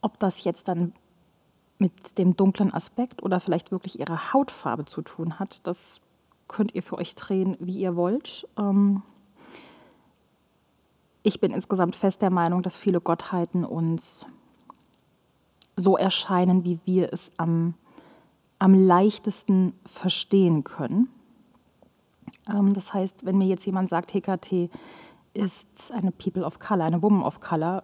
Ob 0.00 0.18
das 0.18 0.44
jetzt 0.44 0.68
dann 0.68 0.92
mit 1.78 2.18
dem 2.18 2.36
dunklen 2.36 2.72
Aspekt 2.72 3.22
oder 3.22 3.40
vielleicht 3.40 3.70
wirklich 3.70 3.98
ihrer 4.00 4.32
Hautfarbe 4.32 4.84
zu 4.84 5.02
tun 5.02 5.38
hat. 5.38 5.66
Das 5.66 6.00
könnt 6.48 6.74
ihr 6.74 6.82
für 6.82 6.96
euch 6.96 7.14
drehen, 7.14 7.56
wie 7.60 7.78
ihr 7.78 7.96
wollt. 7.96 8.48
Ähm 8.58 9.02
ich 11.26 11.40
bin 11.40 11.50
insgesamt 11.50 11.96
fest 11.96 12.22
der 12.22 12.30
Meinung, 12.30 12.62
dass 12.62 12.78
viele 12.78 13.00
Gottheiten 13.00 13.64
uns 13.64 14.26
so 15.74 15.96
erscheinen, 15.96 16.62
wie 16.62 16.78
wir 16.84 17.12
es 17.12 17.32
am, 17.36 17.74
am 18.60 18.74
leichtesten 18.74 19.72
verstehen 19.84 20.62
können. 20.62 21.08
Ähm 22.48 22.74
das 22.74 22.94
heißt, 22.94 23.26
wenn 23.26 23.38
mir 23.38 23.48
jetzt 23.48 23.66
jemand 23.66 23.88
sagt, 23.88 24.14
Hekate 24.14 24.70
ist 25.34 25.90
eine 25.90 26.12
People 26.12 26.44
of 26.44 26.60
Color, 26.60 26.84
eine 26.84 27.02
Woman 27.02 27.24
of 27.24 27.40
Color, 27.40 27.82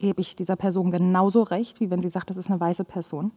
gebe 0.00 0.20
ich 0.20 0.34
dieser 0.34 0.56
Person 0.56 0.90
genauso 0.90 1.44
recht, 1.44 1.78
wie 1.78 1.88
wenn 1.88 2.02
sie 2.02 2.10
sagt, 2.10 2.30
das 2.30 2.36
ist 2.36 2.50
eine 2.50 2.58
weiße 2.58 2.82
Person. 2.82 3.30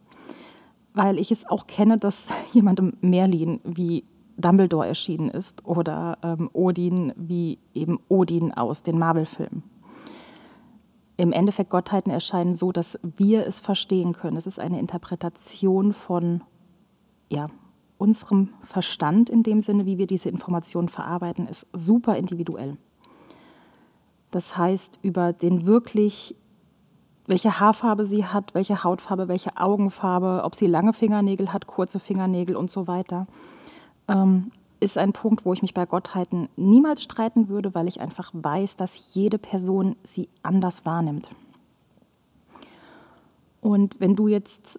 Weil 0.92 1.20
ich 1.20 1.30
es 1.30 1.48
auch 1.48 1.68
kenne, 1.68 1.98
dass 1.98 2.26
jemand 2.52 2.80
im 2.80 2.94
Merlin 3.00 3.60
wie 3.62 4.02
Dumbledore 4.36 4.86
erschienen 4.86 5.30
ist 5.30 5.64
oder 5.64 6.18
ähm, 6.22 6.50
Odin 6.52 7.12
wie 7.16 7.58
eben 7.72 7.98
Odin 8.08 8.52
aus 8.52 8.82
den 8.82 8.98
Marvel-Filmen. 8.98 9.62
Im 11.16 11.32
Endeffekt 11.32 11.70
Gottheiten 11.70 12.10
erscheinen 12.10 12.54
so, 12.54 12.72
dass 12.72 12.98
wir 13.02 13.46
es 13.46 13.60
verstehen 13.60 14.12
können. 14.12 14.36
Es 14.36 14.46
ist 14.46 14.58
eine 14.58 14.80
Interpretation 14.80 15.92
von 15.92 16.42
ja, 17.30 17.48
unserem 17.98 18.50
Verstand 18.62 19.30
in 19.30 19.44
dem 19.44 19.60
Sinne, 19.60 19.86
wie 19.86 19.98
wir 19.98 20.08
diese 20.08 20.28
Informationen 20.28 20.88
verarbeiten, 20.88 21.46
ist 21.46 21.66
super 21.72 22.16
individuell. 22.16 22.76
Das 24.32 24.58
heißt, 24.58 24.98
über 25.02 25.32
den 25.32 25.64
wirklich, 25.64 26.34
welche 27.26 27.60
Haarfarbe 27.60 28.04
sie 28.04 28.24
hat, 28.24 28.52
welche 28.54 28.82
Hautfarbe, 28.82 29.28
welche 29.28 29.56
Augenfarbe, 29.56 30.42
ob 30.44 30.56
sie 30.56 30.66
lange 30.66 30.92
Fingernägel 30.92 31.52
hat, 31.52 31.68
kurze 31.68 32.00
Fingernägel 32.00 32.56
und 32.56 32.72
so 32.72 32.88
weiter, 32.88 33.28
ähm, 34.08 34.52
ist 34.80 34.98
ein 34.98 35.12
Punkt, 35.12 35.44
wo 35.44 35.52
ich 35.52 35.62
mich 35.62 35.74
bei 35.74 35.86
Gottheiten 35.86 36.48
niemals 36.56 37.02
streiten 37.02 37.48
würde, 37.48 37.74
weil 37.74 37.88
ich 37.88 38.00
einfach 38.00 38.30
weiß, 38.34 38.76
dass 38.76 39.14
jede 39.14 39.38
Person 39.38 39.96
sie 40.04 40.28
anders 40.42 40.84
wahrnimmt. 40.84 41.30
Und 43.60 43.98
wenn 43.98 44.14
du 44.14 44.28
jetzt 44.28 44.78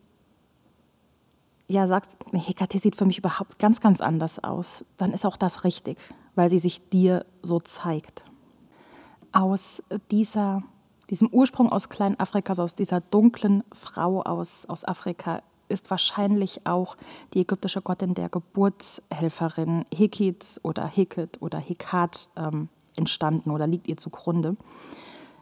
ja 1.67 1.87
sagst, 1.87 2.17
Hekate 2.31 2.77
sieht 2.77 2.95
für 2.95 3.05
mich 3.05 3.17
überhaupt 3.17 3.57
ganz, 3.57 3.81
ganz 3.81 3.99
anders 3.99 4.43
aus, 4.43 4.85
dann 4.97 5.13
ist 5.13 5.25
auch 5.25 5.37
das 5.37 5.63
richtig, 5.63 5.97
weil 6.35 6.49
sie 6.49 6.59
sich 6.59 6.89
dir 6.89 7.25
so 7.41 7.59
zeigt 7.59 8.23
aus 9.35 9.83
dieser, 10.11 10.63
diesem 11.09 11.27
Ursprung 11.27 11.69
aus 11.69 11.89
Kleinafrikas, 11.89 12.57
aus 12.59 12.73
dieser 12.73 13.01
dunklen 13.01 13.63
Frau 13.73 14.21
aus, 14.21 14.65
aus 14.65 14.85
Afrika, 14.85 15.43
ist 15.67 15.89
wahrscheinlich 15.89 16.65
auch 16.65 16.97
die 17.33 17.41
ägyptische 17.41 17.81
Gottin 17.81 18.13
der 18.13 18.29
Geburtshelferin 18.29 19.85
Hekit 19.93 20.59
oder 20.63 20.85
Heket 20.87 21.41
oder 21.41 21.59
Hekat 21.59 22.29
ähm, 22.35 22.69
entstanden 22.95 23.51
oder 23.51 23.67
liegt 23.67 23.87
ihr 23.87 23.97
zugrunde. 23.97 24.55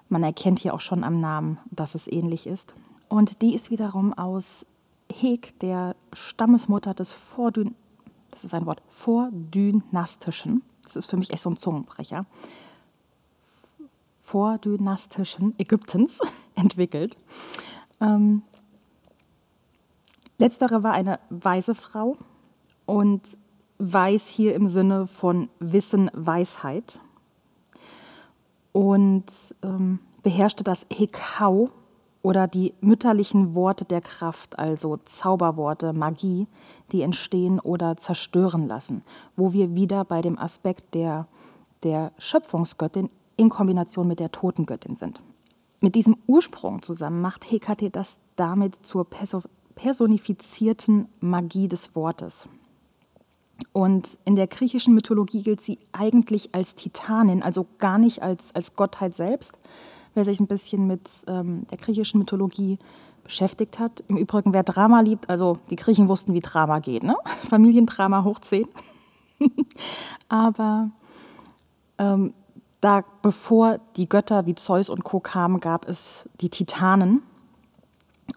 Man 0.10 0.24
erkennt 0.24 0.60
hier 0.60 0.74
auch 0.74 0.82
schon 0.82 1.03
am 1.03 1.20
Namen, 1.20 1.58
dass 1.72 1.96
es 1.96 2.08
ähnlich 2.08 2.48
ist. 2.48 2.74
Und 3.10 3.42
die 3.42 3.53
ist 3.53 3.72
wiederum 3.72 4.13
aus 4.13 4.65
Hek, 5.12 5.60
der 5.60 5.96
Stammesmutter 6.13 6.94
des 6.94 7.12
Vordyn 7.12 7.75
das 8.32 8.44
ist 8.44 8.56
ein 8.56 8.65
Wort, 8.65 8.82
Vordynastischen. 8.89 10.63
Das 10.84 10.96
ist 10.96 11.06
für 11.06 11.18
mich 11.18 11.30
echt 11.32 11.44
so 11.44 11.51
ein 11.51 11.58
Zungenbrecher 11.58 12.25
vordynastischen 14.24 15.53
Ägyptens 15.60 16.20
entwickelt. 16.56 17.18
Ähm, 18.00 18.42
letztere 20.38 20.84
war 20.84 20.94
eine 20.94 21.20
weise 21.30 21.75
Frau 21.75 22.18
und 22.86 23.38
weiß 23.78 24.28
hier 24.28 24.56
im 24.56 24.68
Sinne 24.68 25.08
von 25.08 25.50
Wissen, 25.60 26.10
Weisheit 26.13 27.00
und 28.72 29.25
ähm, 29.63 30.00
beherrschte 30.22 30.63
das 30.63 30.86
Hekau 30.92 31.70
oder 32.22 32.48
die 32.48 32.74
mütterlichen 32.80 33.54
Worte 33.54 33.84
der 33.84 34.02
Kraft, 34.02 34.58
also 34.58 34.98
Zauberworte, 34.98 35.92
Magie, 35.92 36.48
die 36.92 37.02
entstehen 37.02 37.60
oder 37.60 37.98
zerstören 37.98 38.68
lassen, 38.68 39.04
wo 39.36 39.52
wir 39.52 39.75
wieder 39.75 40.06
bei 40.06 40.22
dem 40.22 40.40
Aspekt 40.40 40.96
der, 40.96 41.28
der 41.84 42.13
Schöpfungsgöttin 42.18 43.10
in 43.36 43.50
Kombination 43.50 44.08
mit 44.08 44.20
der 44.20 44.32
Totengöttin 44.32 44.96
sind. 44.96 45.22
Mit 45.82 45.96
diesem 45.96 46.16
Ursprung 46.28 46.82
zusammen 46.82 47.22
macht 47.22 47.44
Hekate 47.52 47.90
das 47.90 48.18
damit 48.38 48.86
zur 48.86 49.04
personifizierten 49.75 51.08
Magie 51.20 51.68
des 51.68 51.96
Wortes. 51.96 52.48
Und 53.72 54.18
in 54.25 54.36
der 54.36 54.48
griechischen 54.48 54.94
Mythologie 54.94 55.42
gilt 55.42 55.62
sie 55.62 55.80
eigentlich 55.92 56.53
als 56.53 56.75
Titanin, 56.75 57.42
also 57.42 57.65
gar 57.80 57.98
nicht 57.98 58.22
als, 58.22 58.44
als 58.53 58.75
Gottheit 58.75 59.15
selbst. 59.15 59.58
Wer 60.13 60.25
sich 60.25 60.39
ein 60.39 60.48
bisschen 60.48 60.86
mit 60.86 61.01
ähm, 61.27 61.65
der 61.72 61.77
griechischen 61.77 62.20
Mythologie 62.20 62.77
beschäftigt 63.24 63.80
hat. 63.80 64.03
Im 64.08 64.18
Übrigen, 64.18 64.53
wer 64.53 64.63
Drama 64.63 65.00
liebt, 65.01 65.30
also 65.30 65.58
die 65.70 65.75
Griechen 65.75 66.08
wussten, 66.08 66.34
wie 66.34 66.42
Drama 66.42 66.80
geht, 66.80 67.03
ne? 67.03 67.15
Familiendrama 67.50 68.24
hoch 68.24 68.39
10. 68.39 68.68
Aber 70.30 70.92
ähm, 71.98 72.34
da, 72.82 73.03
bevor 73.22 73.80
die 73.96 74.10
Götter 74.10 74.46
wie 74.46 74.56
Zeus 74.56 74.89
und 74.89 75.03
Co. 75.03 75.20
kamen, 75.20 75.60
gab 75.60 75.88
es 75.88 76.27
die 76.42 76.50
Titanen. 76.50 77.22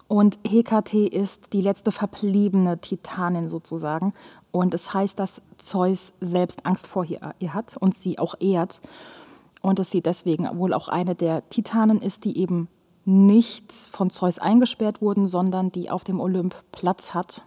Und 0.08 0.38
Hekate 0.46 1.06
ist 1.06 1.52
die 1.52 1.60
letzte 1.60 1.90
verbliebene 1.90 2.80
Titanin 2.80 3.50
sozusagen. 3.50 4.14
Und 4.52 4.72
es 4.74 4.94
heißt, 4.94 5.18
dass 5.18 5.42
Zeus 5.58 6.12
selbst 6.20 6.64
Angst 6.64 6.86
vor 6.86 7.04
ihr, 7.04 7.54
hat 7.54 7.76
und 7.76 7.94
sie 7.94 8.18
auch 8.18 8.34
ehrt. 8.40 8.80
Und 9.62 9.78
dass 9.78 9.90
sie 9.90 10.00
deswegen 10.00 10.48
wohl 10.58 10.72
auch 10.72 10.88
eine 10.88 11.14
der 11.14 11.48
Titanen 11.48 12.00
ist, 12.00 12.24
die 12.24 12.38
eben 12.38 12.68
nicht 13.04 13.72
von 13.72 14.10
Zeus 14.10 14.38
eingesperrt 14.38 15.00
wurden, 15.00 15.28
sondern 15.28 15.70
die 15.70 15.90
auf 15.90 16.04
dem 16.04 16.20
Olymp 16.20 16.54
Platz 16.72 17.14
hat 17.14 17.42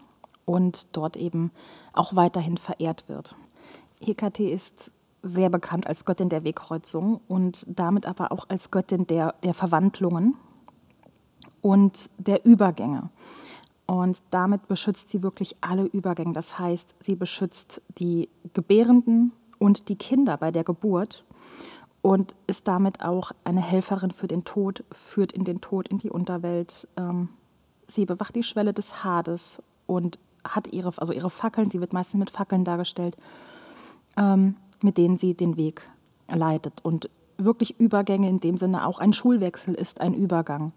und 0.46 0.88
dort 0.96 1.17
eben 1.17 1.51
auch 1.93 2.15
weiterhin 2.15 2.58
verehrt 2.58 3.08
wird. 3.08 3.36
Hekate 4.01 4.43
ist 4.43 4.91
sehr 5.22 5.50
bekannt 5.50 5.88
als 5.88 6.05
Göttin 6.05 6.29
der 6.29 6.43
Wegkreuzung 6.43 7.19
und 7.27 7.65
damit 7.67 8.05
aber 8.05 8.31
auch 8.31 8.48
als 8.48 8.72
Göttin 8.72 9.05
der, 9.05 9.36
der 9.43 9.53
Verwandlungen 9.53 10.36
und 11.62 12.10
der 12.18 12.46
Übergänge. 12.46 13.10
Und 13.86 14.22
damit 14.30 14.68
beschützt 14.68 15.10
sie 15.10 15.24
wirklich 15.24 15.56
alle 15.62 15.86
Übergänge. 15.86 16.34
Das 16.34 16.60
heißt, 16.60 16.94
sie 17.00 17.16
beschützt 17.16 17.82
die 17.98 18.30
Gebärenden 18.54 19.32
und 19.58 19.89
die 19.89 19.96
Kinder 19.96 20.38
bei 20.38 20.51
der 20.51 20.63
Geburt 20.63 21.25
und 22.01 22.36
ist 22.48 22.68
damit 22.68 23.01
auch 23.01 23.32
eine 23.44 23.62
Helferin 23.62 24.12
für 24.12 24.28
den 24.28 24.44
Tod, 24.44 24.84
führt 24.92 25.32
in 25.32 25.44
den 25.44 25.60
Tod, 25.60 25.88
in 25.88 25.98
die 25.98 26.10
Unterwelt. 26.10 26.88
Ähm, 26.98 27.30
sie 27.88 28.06
bewacht 28.06 28.36
die 28.36 28.44
Schwelle 28.44 28.74
des 28.74 29.04
Hades 29.04 29.62
und 29.86 30.20
hat 30.44 30.72
ihre, 30.72 30.94
also 30.98 31.12
ihre 31.12 31.30
Fackeln, 31.30 31.70
sie 31.70 31.82
wird 31.82 31.94
meistens 31.94 32.20
mit 32.20 32.30
Fackeln 32.30 32.63
dargestellt, 32.63 33.18
ähm, 34.18 34.56
mit 34.82 34.98
denen 34.98 35.18
sie 35.18 35.34
den 35.34 35.58
Weg 35.58 35.89
leitet. 36.30 36.86
Und 36.86 37.10
wirklich 37.38 37.80
Übergänge 37.80 38.30
in 38.30 38.39
dem 38.39 38.58
Sinne 38.58 38.86
auch 38.86 39.00
ein 39.00 39.13
Schulwechsel 39.13 39.74
ist 39.74 40.01
ein 40.01 40.13
Übergang. 40.13 40.72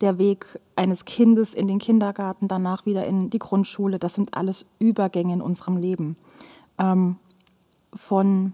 Der 0.00 0.18
Weg 0.18 0.60
eines 0.74 1.04
Kindes 1.04 1.54
in 1.54 1.68
den 1.68 1.78
Kindergarten, 1.78 2.48
danach 2.48 2.84
wieder 2.84 3.06
in 3.06 3.30
die 3.30 3.38
Grundschule, 3.38 3.98
das 3.98 4.14
sind 4.14 4.34
alles 4.34 4.66
Übergänge 4.78 5.32
in 5.32 5.40
unserem 5.40 5.76
Leben. 5.78 6.16
Ähm, 6.78 7.16
von, 7.94 8.52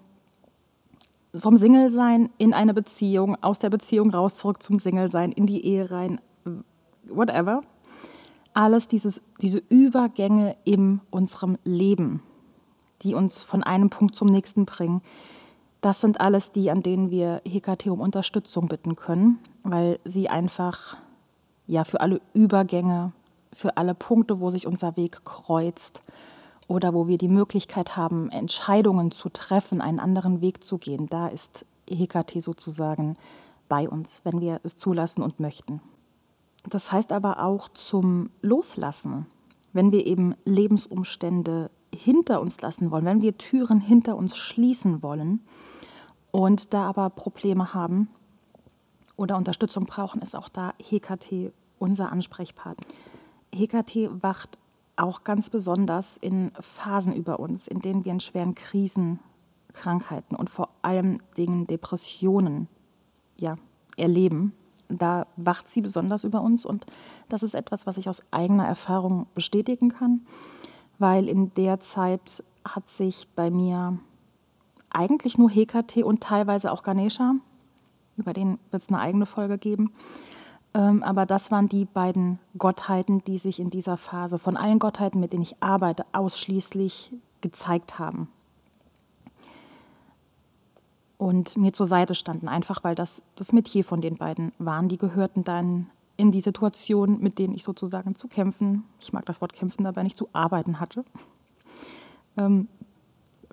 vom 1.34 1.56
Single-Sein 1.56 2.30
in 2.38 2.54
eine 2.54 2.74
Beziehung, 2.74 3.36
aus 3.42 3.58
der 3.58 3.70
Beziehung 3.70 4.10
raus 4.10 4.36
zurück 4.36 4.62
zum 4.62 4.78
Single-Sein, 4.78 5.32
in 5.32 5.46
die 5.46 5.64
Ehe 5.64 5.90
rein, 5.90 6.20
whatever. 7.08 7.62
Alles 8.54 8.86
dieses, 8.86 9.22
diese 9.40 9.62
Übergänge 9.68 10.56
in 10.64 11.00
unserem 11.10 11.58
Leben, 11.64 12.22
die 13.02 13.14
uns 13.14 13.42
von 13.42 13.62
einem 13.62 13.90
Punkt 13.90 14.14
zum 14.14 14.28
nächsten 14.28 14.64
bringen, 14.64 15.02
das 15.80 16.00
sind 16.00 16.20
alles 16.20 16.52
die, 16.52 16.70
an 16.70 16.82
denen 16.82 17.10
wir 17.10 17.42
Hekate 17.44 17.92
um 17.92 18.00
Unterstützung 18.00 18.68
bitten 18.68 18.94
können, 18.94 19.40
weil 19.64 19.98
sie 20.04 20.28
einfach 20.28 20.96
ja 21.66 21.84
für 21.84 22.00
alle 22.00 22.20
Übergänge, 22.34 23.12
für 23.52 23.76
alle 23.76 23.94
Punkte, 23.94 24.40
wo 24.40 24.50
sich 24.50 24.66
unser 24.66 24.96
Weg 24.96 25.24
kreuzt 25.24 26.02
oder 26.68 26.94
wo 26.94 27.06
wir 27.08 27.18
die 27.18 27.28
Möglichkeit 27.28 27.96
haben, 27.96 28.30
Entscheidungen 28.30 29.10
zu 29.10 29.28
treffen, 29.28 29.80
einen 29.80 30.00
anderen 30.00 30.40
Weg 30.40 30.64
zu 30.64 30.78
gehen, 30.78 31.06
da 31.08 31.28
ist 31.28 31.66
Hekate 31.88 32.40
sozusagen 32.40 33.16
bei 33.68 33.88
uns, 33.88 34.20
wenn 34.24 34.40
wir 34.40 34.60
es 34.62 34.76
zulassen 34.76 35.22
und 35.22 35.40
möchten. 35.40 35.80
Das 36.68 36.92
heißt 36.92 37.12
aber 37.12 37.42
auch 37.42 37.68
zum 37.70 38.30
Loslassen, 38.40 39.26
wenn 39.72 39.92
wir 39.92 40.06
eben 40.06 40.34
Lebensumstände 40.44 41.70
hinter 41.94 42.40
uns 42.40 42.60
lassen 42.60 42.90
wollen, 42.90 43.04
wenn 43.04 43.22
wir 43.22 43.36
Türen 43.36 43.80
hinter 43.80 44.16
uns 44.16 44.36
schließen 44.36 45.02
wollen, 45.02 45.40
und 46.30 46.72
da 46.72 46.88
aber 46.88 47.10
Probleme 47.10 47.74
haben 47.74 48.08
oder 49.16 49.36
Unterstützung 49.36 49.86
brauchen, 49.86 50.22
ist 50.22 50.34
auch 50.34 50.48
da 50.48 50.74
Hekate 50.82 51.52
unser 51.78 52.12
Ansprechpartner. 52.12 52.86
Hekate 53.54 54.22
wacht 54.22 54.58
auch 54.96 55.24
ganz 55.24 55.50
besonders 55.50 56.16
in 56.16 56.52
Phasen 56.60 57.12
über 57.12 57.40
uns, 57.40 57.66
in 57.66 57.80
denen 57.80 58.04
wir 58.04 58.12
in 58.12 58.20
schweren 58.20 58.54
Krisen, 58.54 59.20
Krankheiten 59.72 60.36
und 60.36 60.50
vor 60.50 60.68
allem 60.82 61.18
Dingen 61.36 61.66
Depressionen 61.66 62.68
ja, 63.36 63.56
erleben. 63.96 64.52
Da 64.88 65.26
wacht 65.36 65.68
sie 65.68 65.80
besonders 65.80 66.24
über 66.24 66.42
uns 66.42 66.66
und 66.66 66.84
das 67.28 67.42
ist 67.42 67.54
etwas, 67.54 67.86
was 67.86 67.96
ich 67.96 68.08
aus 68.08 68.22
eigener 68.30 68.66
Erfahrung 68.66 69.26
bestätigen 69.34 69.88
kann, 69.88 70.26
weil 70.98 71.28
in 71.28 71.54
der 71.54 71.80
Zeit 71.80 72.44
hat 72.66 72.90
sich 72.90 73.26
bei 73.34 73.50
mir 73.50 73.98
eigentlich 74.90 75.38
nur 75.38 75.48
Hekate 75.48 76.04
und 76.04 76.22
teilweise 76.22 76.70
auch 76.70 76.82
Ganesha. 76.82 77.36
Über 78.16 78.32
den 78.32 78.58
wird 78.70 78.82
es 78.82 78.88
eine 78.88 78.98
eigene 78.98 79.26
Folge 79.26 79.58
geben. 79.58 79.92
Ähm, 80.74 81.02
aber 81.02 81.26
das 81.26 81.50
waren 81.50 81.68
die 81.68 81.84
beiden 81.84 82.38
Gottheiten, 82.56 83.22
die 83.24 83.38
sich 83.38 83.60
in 83.60 83.70
dieser 83.70 83.96
Phase 83.96 84.38
von 84.38 84.56
allen 84.56 84.78
Gottheiten, 84.78 85.20
mit 85.20 85.32
denen 85.32 85.42
ich 85.42 85.62
arbeite, 85.62 86.06
ausschließlich 86.12 87.12
gezeigt 87.40 87.98
haben. 87.98 88.28
Und 91.18 91.56
mir 91.56 91.72
zur 91.72 91.86
Seite 91.86 92.14
standen, 92.14 92.48
einfach 92.48 92.82
weil 92.82 92.94
das 92.94 93.22
das 93.36 93.52
Metier 93.52 93.84
von 93.84 94.00
den 94.00 94.16
beiden 94.16 94.52
waren. 94.58 94.88
Die 94.88 94.98
gehörten 94.98 95.44
dann 95.44 95.88
in 96.16 96.32
die 96.32 96.40
Situation, 96.40 97.20
mit 97.20 97.38
denen 97.38 97.54
ich 97.54 97.64
sozusagen 97.64 98.14
zu 98.14 98.28
kämpfen, 98.28 98.84
ich 98.98 99.12
mag 99.12 99.26
das 99.26 99.40
Wort 99.40 99.52
kämpfen 99.52 99.84
dabei 99.84 100.02
nicht, 100.02 100.16
zu 100.16 100.28
arbeiten 100.32 100.80
hatte. 100.80 101.04
Ähm, 102.36 102.68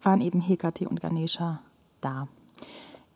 waren 0.02 0.22
eben 0.22 0.42
Hekate 0.42 0.88
und 0.88 1.02
Ganesha 1.02 1.60
da. 2.02 2.28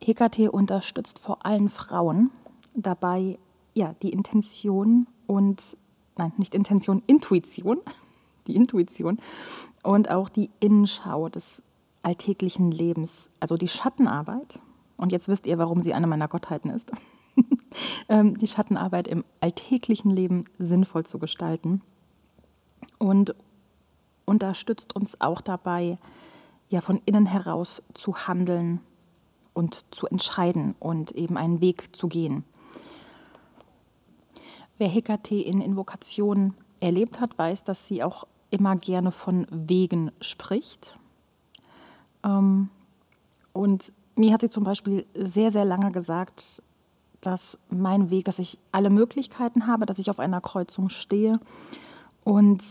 Hekate 0.04 0.52
unterstützt 0.52 1.20
vor 1.20 1.46
allem 1.46 1.70
Frauen 1.70 2.32
dabei, 2.74 3.39
ja, 3.74 3.96
die 4.02 4.12
Intention 4.12 5.08
und, 5.28 5.78
nein, 6.18 6.34
nicht 6.38 6.54
Intention, 6.54 7.02
Intuition, 7.08 7.80
die 8.48 8.56
Intuition 8.56 9.20
und 9.84 10.10
auch 10.10 10.30
die 10.30 10.50
Innenschau 10.60 11.30
des 11.30 11.62
alltäglichen 12.02 12.72
Lebens, 12.72 13.30
also 13.39 13.58
die 13.58 13.68
Schattenarbeit. 13.68 14.60
Und 14.98 15.12
jetzt 15.12 15.28
wisst 15.28 15.48
ihr, 15.48 15.58
warum 15.58 15.82
sie 15.82 15.94
eine 15.94 16.08
meiner 16.08 16.28
Gottheiten 16.28 16.70
ist. 16.70 16.92
Ähm, 18.08 18.38
die 18.38 18.46
Schattenarbeit 18.46 19.08
im 19.08 19.24
alltäglichen 19.39 20.12
Leben 20.12 20.46
sinnvoll 20.60 21.08
zu 21.08 21.18
gestalten 21.18 21.82
und 23.00 23.34
unterstützt 24.26 24.96
uns 24.96 25.20
auch 25.22 25.42
dabei, 25.42 25.98
ja 26.70 26.82
von 26.82 27.02
innen 27.06 27.26
heraus 27.26 27.82
zu 27.96 28.28
handeln 28.28 28.80
und 29.54 29.86
zu 29.92 30.08
entscheiden 30.08 30.76
und 30.80 31.12
eben 31.12 31.38
einen 31.38 31.62
Weg 31.62 31.96
zu 31.96 32.08
gehen. 32.08 32.44
Wer 34.78 34.88
Hekate 34.88 35.36
in 35.36 35.62
Invokation 35.62 36.56
erlebt 36.80 37.20
hat, 37.20 37.38
weiß, 37.38 37.63
dass 37.63 37.88
sie 37.88 38.04
auch 38.04 38.26
immer 38.50 38.76
gerne 38.76 39.12
von 39.12 39.48
Wegen 39.50 40.12
spricht. 40.22 40.98
Ähm, 42.24 42.70
und 43.54 43.92
mir 44.16 44.34
hat 44.34 44.42
sie 44.42 44.50
zum 44.50 44.63
Beispiel 44.63 45.06
sehr, 45.16 45.52
sehr 45.52 45.66
lange 45.66 45.92
gesagt, 45.92 46.62
dass 47.22 47.58
mein 47.70 48.10
Weg, 48.10 48.26
dass 48.26 48.39
ich 48.39 48.58
alle 48.72 48.89
Möglichkeiten 48.89 49.68
habe, 49.68 49.86
dass 49.86 50.00
ich 50.00 50.10
auf 50.10 50.20
einer 50.20 50.42
Kreuzung 50.42 50.89
stehe 50.89 51.39
und 52.26 52.62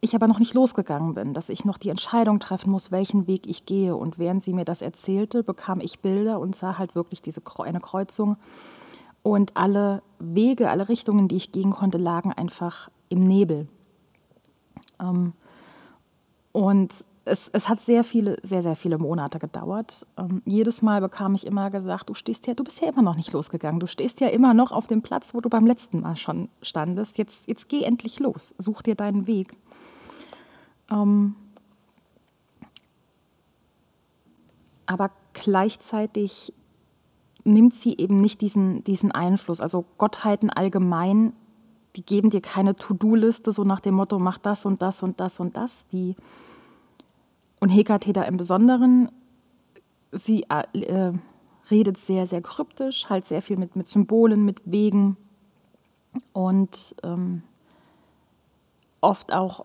ich 0.00 0.14
aber 0.14 0.26
noch 0.26 0.38
nicht 0.38 0.54
losgegangen 0.54 1.14
bin, 1.14 1.34
dass 1.34 1.48
ich 1.48 1.64
noch 1.64 1.76
die 1.76 1.90
Entscheidung 1.90 2.40
treffen 2.40 2.70
muss, 2.70 2.90
welchen 2.90 3.26
Weg 3.26 3.46
ich 3.46 3.66
gehe. 3.66 3.96
Und 3.96 4.18
während 4.18 4.42
sie 4.42 4.54
mir 4.54 4.64
das 4.64 4.82
erzählte, 4.82 5.42
bekam 5.42 5.80
ich 5.80 6.00
Bilder 6.00 6.40
und 6.40 6.56
sah 6.56 6.78
halt 6.78 6.94
wirklich 6.94 7.20
diese 7.20 7.42
eine 7.58 7.80
Kreuzung. 7.80 8.36
Und 9.22 9.56
alle 9.56 10.02
Wege, 10.18 10.70
alle 10.70 10.88
Richtungen, 10.88 11.28
die 11.28 11.36
ich 11.36 11.52
gehen 11.52 11.70
konnte, 11.70 11.98
lagen 11.98 12.32
einfach 12.32 12.90
im 13.10 13.24
Nebel. 13.24 13.68
Ähm, 14.98 15.34
und 16.52 16.92
es, 17.26 17.50
es, 17.52 17.68
hat 17.68 17.80
sehr 17.82 18.02
viele, 18.02 18.38
sehr, 18.42 18.62
sehr 18.62 18.76
viele 18.76 18.96
Monate 18.96 19.38
gedauert. 19.38 20.06
Ähm, 20.16 20.40
jedes 20.46 20.80
Mal 20.80 21.02
bekam 21.02 21.34
ich 21.34 21.46
immer 21.46 21.70
gesagt, 21.70 22.08
du 22.08 22.14
stehst 22.14 22.46
ja, 22.46 22.54
du 22.54 22.64
bist 22.64 22.80
ja 22.80 22.88
immer 22.88 23.02
noch 23.02 23.16
nicht 23.16 23.32
losgegangen. 23.32 23.80
Du 23.80 23.86
stehst 23.86 24.20
ja 24.20 24.28
immer 24.28 24.54
noch 24.54 24.72
auf 24.72 24.86
dem 24.86 25.02
Platz, 25.02 25.34
wo 25.34 25.42
du 25.42 25.50
beim 25.50 25.66
letzten 25.66 26.00
Mal 26.00 26.16
schon 26.16 26.48
standest. 26.62 27.18
Jetzt, 27.18 27.46
jetzt 27.46 27.68
geh 27.68 27.82
endlich 27.82 28.18
los, 28.18 28.54
such 28.56 28.80
dir 28.82 28.94
deinen 28.94 29.26
Weg. 29.26 29.54
Ähm, 30.90 31.36
aber 34.86 35.10
gleichzeitig 35.32 36.52
nimmt 37.44 37.74
sie 37.74 37.96
eben 37.96 38.16
nicht 38.16 38.40
diesen, 38.40 38.84
diesen 38.84 39.12
Einfluss. 39.12 39.60
Also 39.60 39.84
Gottheiten 39.98 40.50
allgemein, 40.50 41.32
die 41.96 42.04
geben 42.04 42.30
dir 42.30 42.40
keine 42.40 42.76
To-Do-Liste, 42.76 43.52
so 43.52 43.64
nach 43.64 43.80
dem 43.80 43.94
Motto, 43.94 44.18
mach 44.18 44.38
das 44.38 44.66
und 44.66 44.82
das 44.82 45.02
und 45.02 45.20
das 45.20 45.40
und 45.40 45.56
das. 45.56 45.86
Die, 45.88 46.16
und 47.60 47.68
Hekate 47.68 48.12
da 48.12 48.22
im 48.22 48.36
Besonderen, 48.36 49.10
sie 50.12 50.46
äh, 50.48 51.12
redet 51.70 51.98
sehr, 51.98 52.26
sehr 52.26 52.42
kryptisch, 52.42 53.08
halt 53.08 53.26
sehr 53.26 53.42
viel 53.42 53.56
mit, 53.56 53.76
mit 53.76 53.88
Symbolen, 53.88 54.44
mit 54.44 54.62
Wegen 54.64 55.16
und 56.32 56.96
ähm, 57.02 57.42
oft 59.00 59.32
auch 59.32 59.64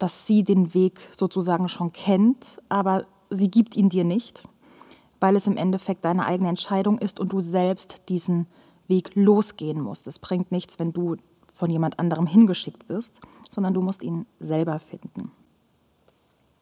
dass 0.00 0.26
sie 0.26 0.42
den 0.42 0.72
Weg 0.72 0.98
sozusagen 1.14 1.68
schon 1.68 1.92
kennt, 1.92 2.60
aber 2.70 3.04
sie 3.28 3.50
gibt 3.50 3.76
ihn 3.76 3.90
dir 3.90 4.02
nicht, 4.02 4.48
weil 5.20 5.36
es 5.36 5.46
im 5.46 5.58
Endeffekt 5.58 6.04
deine 6.06 6.24
eigene 6.24 6.48
Entscheidung 6.48 6.98
ist 6.98 7.20
und 7.20 7.32
du 7.32 7.40
selbst 7.40 8.08
diesen 8.08 8.46
Weg 8.88 9.14
losgehen 9.14 9.80
musst. 9.80 10.06
Es 10.06 10.18
bringt 10.18 10.50
nichts, 10.50 10.78
wenn 10.78 10.94
du 10.94 11.16
von 11.52 11.70
jemand 11.70 11.98
anderem 11.98 12.26
hingeschickt 12.26 12.88
wirst, 12.88 13.20
sondern 13.50 13.74
du 13.74 13.82
musst 13.82 14.02
ihn 14.02 14.24
selber 14.40 14.78
finden. 14.78 15.30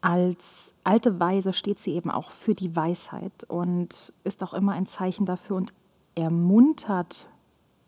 Als 0.00 0.74
alte 0.82 1.20
Weise 1.20 1.52
steht 1.52 1.78
sie 1.78 1.92
eben 1.92 2.10
auch 2.10 2.32
für 2.32 2.56
die 2.56 2.74
Weisheit 2.74 3.44
und 3.46 4.12
ist 4.24 4.42
auch 4.42 4.52
immer 4.52 4.72
ein 4.72 4.86
Zeichen 4.86 5.26
dafür 5.26 5.56
und 5.56 5.72
ermuntert 6.16 7.28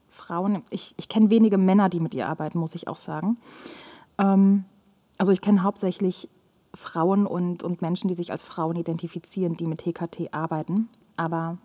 Frauen. 0.09 0.63
Ich, 0.71 0.95
ich 0.97 1.09
kenne 1.09 1.31
wenige 1.31 1.59
Männer, 1.59 1.89
die 1.89 1.99
mit 1.99 2.15
ihr 2.15 2.29
arbeiten, 2.29 2.59
muss 2.61 2.77
ich 2.77 2.87
auch 2.87 2.97
sagen. 2.97 3.37
Ähm, 4.17 4.65
also 5.21 5.33
ich 5.33 5.43
kenne 5.43 5.63
hauptsächlich 5.63 6.31
Frauen 6.73 7.27
und, 7.27 7.63
und 7.63 7.83
Menschen, 7.83 8.09
die 8.09 8.15
sich 8.15 8.33
als 8.33 8.43
Frauen 8.43 8.77
identifizieren, 8.77 9.55
die 9.55 9.67
mit 9.67 9.85
HKT 9.85 10.33
arbeiten. 10.33 10.89
Aber 11.15 11.59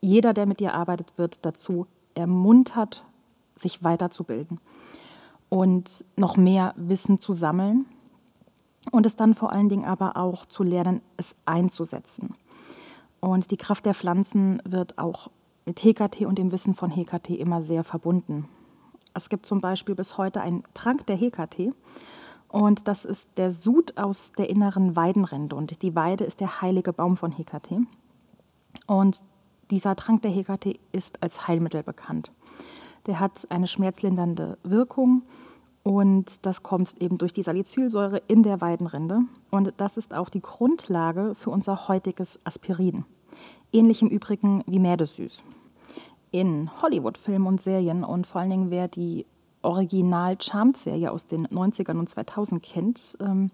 jeder, 0.00 0.32
der 0.32 0.46
mit 0.46 0.58
dir 0.58 0.72
arbeitet, 0.72 1.12
wird 1.18 1.44
dazu 1.44 1.86
ermuntert, 2.14 3.04
sich 3.54 3.84
weiterzubilden 3.84 4.60
und 5.50 6.06
noch 6.16 6.38
mehr 6.38 6.72
Wissen 6.78 7.18
zu 7.18 7.34
sammeln 7.34 7.84
und 8.90 9.04
es 9.04 9.14
dann 9.14 9.34
vor 9.34 9.52
allen 9.52 9.68
Dingen 9.68 9.84
aber 9.84 10.16
auch 10.16 10.46
zu 10.46 10.62
lernen, 10.62 11.02
es 11.18 11.36
einzusetzen. 11.44 12.34
Und 13.20 13.50
die 13.50 13.58
Kraft 13.58 13.84
der 13.84 13.92
Pflanzen 13.92 14.62
wird 14.64 14.96
auch 14.96 15.30
mit 15.66 15.80
HKT 15.80 16.24
und 16.24 16.38
dem 16.38 16.50
Wissen 16.50 16.74
von 16.74 16.92
HKT 16.92 17.28
immer 17.28 17.62
sehr 17.62 17.84
verbunden. 17.84 18.48
Es 19.12 19.28
gibt 19.28 19.44
zum 19.44 19.60
Beispiel 19.60 19.94
bis 19.94 20.16
heute 20.16 20.40
einen 20.40 20.64
Trank 20.72 21.06
der 21.06 21.18
HKT 21.18 21.74
und 22.52 22.86
das 22.86 23.06
ist 23.06 23.28
der 23.38 23.50
Sud 23.50 23.96
aus 23.96 24.32
der 24.32 24.50
inneren 24.50 24.94
Weidenrinde 24.94 25.56
und 25.56 25.82
die 25.82 25.94
Weide 25.96 26.24
ist 26.24 26.38
der 26.40 26.60
heilige 26.60 26.92
Baum 26.92 27.16
von 27.16 27.32
HKT. 27.32 27.80
Und 28.86 29.20
dieser 29.70 29.96
Trank 29.96 30.20
der 30.20 30.32
HKT 30.32 30.78
ist 30.92 31.22
als 31.22 31.48
Heilmittel 31.48 31.82
bekannt. 31.82 32.30
Der 33.06 33.20
hat 33.20 33.46
eine 33.50 33.66
schmerzlindernde 33.66 34.58
Wirkung 34.64 35.22
und 35.82 36.44
das 36.44 36.62
kommt 36.62 37.00
eben 37.00 37.16
durch 37.16 37.32
die 37.32 37.42
Salicylsäure 37.42 38.22
in 38.28 38.42
der 38.42 38.60
Weidenrinde. 38.60 39.20
Und 39.50 39.72
das 39.78 39.96
ist 39.96 40.12
auch 40.12 40.28
die 40.28 40.42
Grundlage 40.42 41.34
für 41.34 41.48
unser 41.48 41.88
heutiges 41.88 42.38
Aspirin. 42.44 43.06
Ähnlich 43.72 44.02
im 44.02 44.08
Übrigen 44.08 44.62
wie 44.66 44.78
Mädesüß. 44.78 45.42
In 46.30 46.70
Hollywood-Filmen 46.82 47.46
und 47.46 47.62
Serien 47.62 48.04
und 48.04 48.26
vor 48.26 48.42
allen 48.42 48.50
Dingen 48.50 48.70
wer 48.70 48.88
die 48.88 49.24
Original-Charmed-Serie 49.62 51.10
aus 51.10 51.26
den 51.26 51.46
90ern 51.46 51.98
und 51.98 52.08
2000 52.08 52.62
kennt, 52.62 53.16
ähm, 53.20 53.50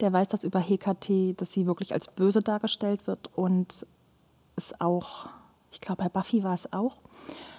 der 0.00 0.12
weiß, 0.12 0.28
dass 0.28 0.44
über 0.44 0.58
Hekate, 0.58 1.34
dass 1.34 1.52
sie 1.52 1.66
wirklich 1.66 1.92
als 1.92 2.08
böse 2.08 2.40
dargestellt 2.40 3.06
wird 3.06 3.30
und 3.34 3.86
es 4.56 4.80
auch, 4.80 5.28
ich 5.70 5.80
glaube 5.80 6.02
bei 6.04 6.08
Buffy 6.08 6.42
war 6.42 6.54
es 6.54 6.72
auch, 6.72 6.98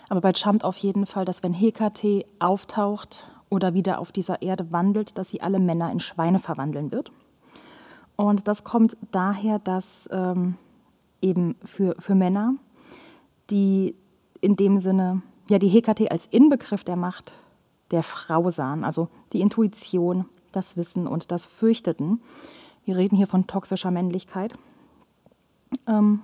aber 0.10 0.22
bei 0.22 0.34
Charmed 0.34 0.64
auf 0.64 0.78
jeden 0.78 1.06
Fall, 1.06 1.26
dass 1.26 1.44
wenn 1.44 1.54
Hekate 1.54 2.26
auftaucht 2.40 3.32
oder 3.50 3.74
wieder 3.74 4.00
auf 4.00 4.12
dieser 4.12 4.42
Erde 4.42 4.72
wandelt, 4.72 5.18
dass 5.18 5.30
sie 5.30 5.42
alle 5.42 5.60
Männer 5.60 5.92
in 5.92 6.00
Schweine 6.00 6.40
verwandeln 6.40 6.92
wird. 6.92 7.12
Und 8.16 8.48
das 8.48 8.64
kommt 8.64 8.98
daher, 9.12 9.60
dass 9.60 10.10
ähm, 10.12 10.56
eben 11.22 11.56
für, 11.64 11.96
für 12.00 12.16
Männer, 12.16 12.56
die 13.50 13.96
in 14.42 14.56
dem 14.56 14.80
Sinne 14.80 15.22
ja 15.50 15.60
die 15.60 15.68
Hekate 15.68 16.12
als 16.12 16.28
Inbegriff 16.32 16.84
der 16.84 16.96
Macht 16.96 17.34
der 17.91 18.04
Frau 18.04 18.49
sahen, 18.49 18.84
also 18.84 19.10
die 19.34 19.41
Intuition, 19.41 20.25
das 20.51 20.77
Wissen 20.77 21.08
und 21.08 21.32
das 21.32 21.45
Fürchteten. 21.45 22.21
Wir 22.86 22.97
reden 22.97 23.15
hier 23.15 23.27
von 23.27 23.47
toxischer 23.47 23.91
Männlichkeit. 23.91 24.54
Ähm, 25.88 26.21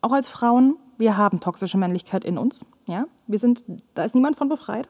auch 0.00 0.12
als 0.12 0.28
Frauen, 0.28 0.76
wir 0.98 1.16
haben 1.16 1.40
toxische 1.40 1.78
Männlichkeit 1.78 2.24
in 2.24 2.38
uns. 2.38 2.64
Ja? 2.86 3.06
Wir 3.26 3.38
sind, 3.38 3.64
da 3.94 4.04
ist 4.04 4.14
niemand 4.14 4.36
von 4.36 4.48
befreit. 4.48 4.88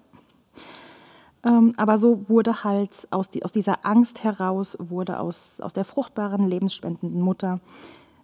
Ähm, 1.43 1.75
aber 1.77 1.99
so 1.99 2.29
wurde 2.29 2.65
halt 2.65 3.09
aus, 3.11 3.31
die, 3.31 3.45
aus 3.45 3.53
dieser 3.53 3.87
Angst 3.87 4.25
heraus, 4.25 4.77
wurde 4.79 5.21
aus, 5.21 5.61
aus 5.61 5.73
der 5.73 5.85
fruchtbaren, 5.85 6.49
lebensspendenden 6.49 7.21
Mutter 7.21 7.61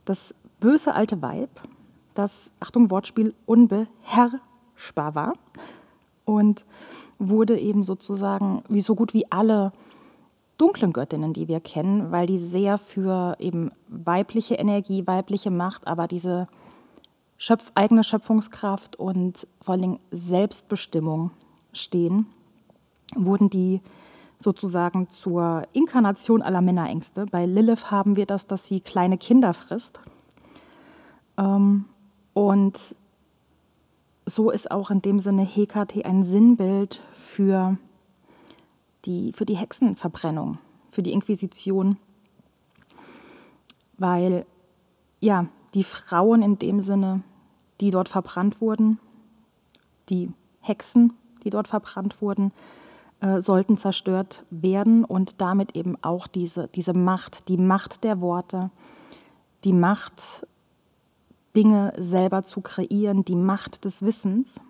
das 0.05 0.35
böse 0.61 0.95
alte 0.95 1.23
Weib, 1.23 1.51
das, 2.15 2.53
Achtung, 2.61 2.91
Wortspiel, 2.91 3.35
unbeherrschbar 3.47 5.15
war 5.15 5.35
und 6.27 6.67
wurde 7.19 7.59
eben 7.59 7.83
sozusagen 7.83 8.63
wie 8.69 8.83
so 8.83 8.95
gut 8.95 9.15
wie 9.15 9.33
alle 9.33 9.73
dunklen 10.59 10.93
Göttinnen, 10.93 11.33
die 11.33 11.49
wir 11.49 11.61
kennen, 11.61 12.11
weil 12.13 12.27
die 12.27 12.39
sehr 12.39 12.77
für 12.77 13.37
eben 13.39 13.71
weibliche 13.89 14.57
Energie, 14.57 15.07
weibliche 15.07 15.51
Macht, 15.51 15.87
aber 15.87 16.07
diese 16.07 16.49
Schöpf 17.39 17.71
eigene 17.75 18.05
Schöpfungskraft 18.05 18.97
und 18.97 19.47
vor 19.61 19.73
allen 19.73 19.83
Dingen 19.83 19.99
Selbstbestimmung 20.11 21.31
stehen 21.73 22.27
wurden 23.15 23.51
die 23.51 23.81
sozusagen 24.39 25.09
zur 25.09 25.65
Inkarnation 25.73 26.43
aller 26.43 26.61
Männerängste. 26.61 27.27
Bei 27.27 27.47
Lilith 27.47 27.91
haben 27.91 28.17
wir 28.17 28.27
das, 28.27 28.47
dass 28.47 28.67
sie 28.67 28.81
kleine 28.81 29.19
Kinder 29.19 29.55
frisst. 29.55 30.01
Ähm, 31.39 31.87
und 32.35 32.79
so 34.27 34.51
ist 34.51 34.71
auch 34.71 34.91
in 34.91 35.01
dem 35.01 35.21
Sinne 35.21 35.43
Hekate 35.43 36.05
ein 36.05 36.25
Sinnbild 36.25 37.01
für 37.13 37.79
die, 39.05 39.33
für 39.33 39.47
die 39.47 39.57
Hexenverbrennung, 39.57 40.59
für 40.91 41.03
die 41.03 41.13
Inquisition. 41.13 41.97
Weil 43.97 44.45
ja, 45.21 45.47
die 45.75 45.85
Frauen 45.85 46.43
in 46.43 46.59
dem 46.59 46.81
Sinne, 46.81 47.23
die 47.81 47.91
dort 47.91 48.09
verbrannt 48.09 48.61
wurden, 48.61 48.99
die 50.09 50.31
Hexen, 50.61 51.13
die 51.45 51.51
dort 51.51 51.69
verbrannt 51.69 52.21
wurden, 52.21 52.53
äh, 53.21 53.41
sollten 53.41 53.79
zerstört 53.79 54.45
werden 54.51 55.05
und 55.05 55.41
damit 55.41 55.77
eben 55.77 55.97
auch 56.03 56.27
diese, 56.27 56.69
diese 56.69 56.93
Macht, 56.93 57.49
die 57.49 57.57
Macht 57.57 58.05
der 58.05 58.21
Worte, 58.21 58.71
die 59.65 59.73
Macht, 59.73 60.47
Dinge 61.57 61.93
selber 61.97 62.43
zu 62.43 62.61
kreieren, 62.61 63.25
die 63.25 63.37
Macht 63.37 63.85
des 63.85 64.03
Wissens. 64.03 64.61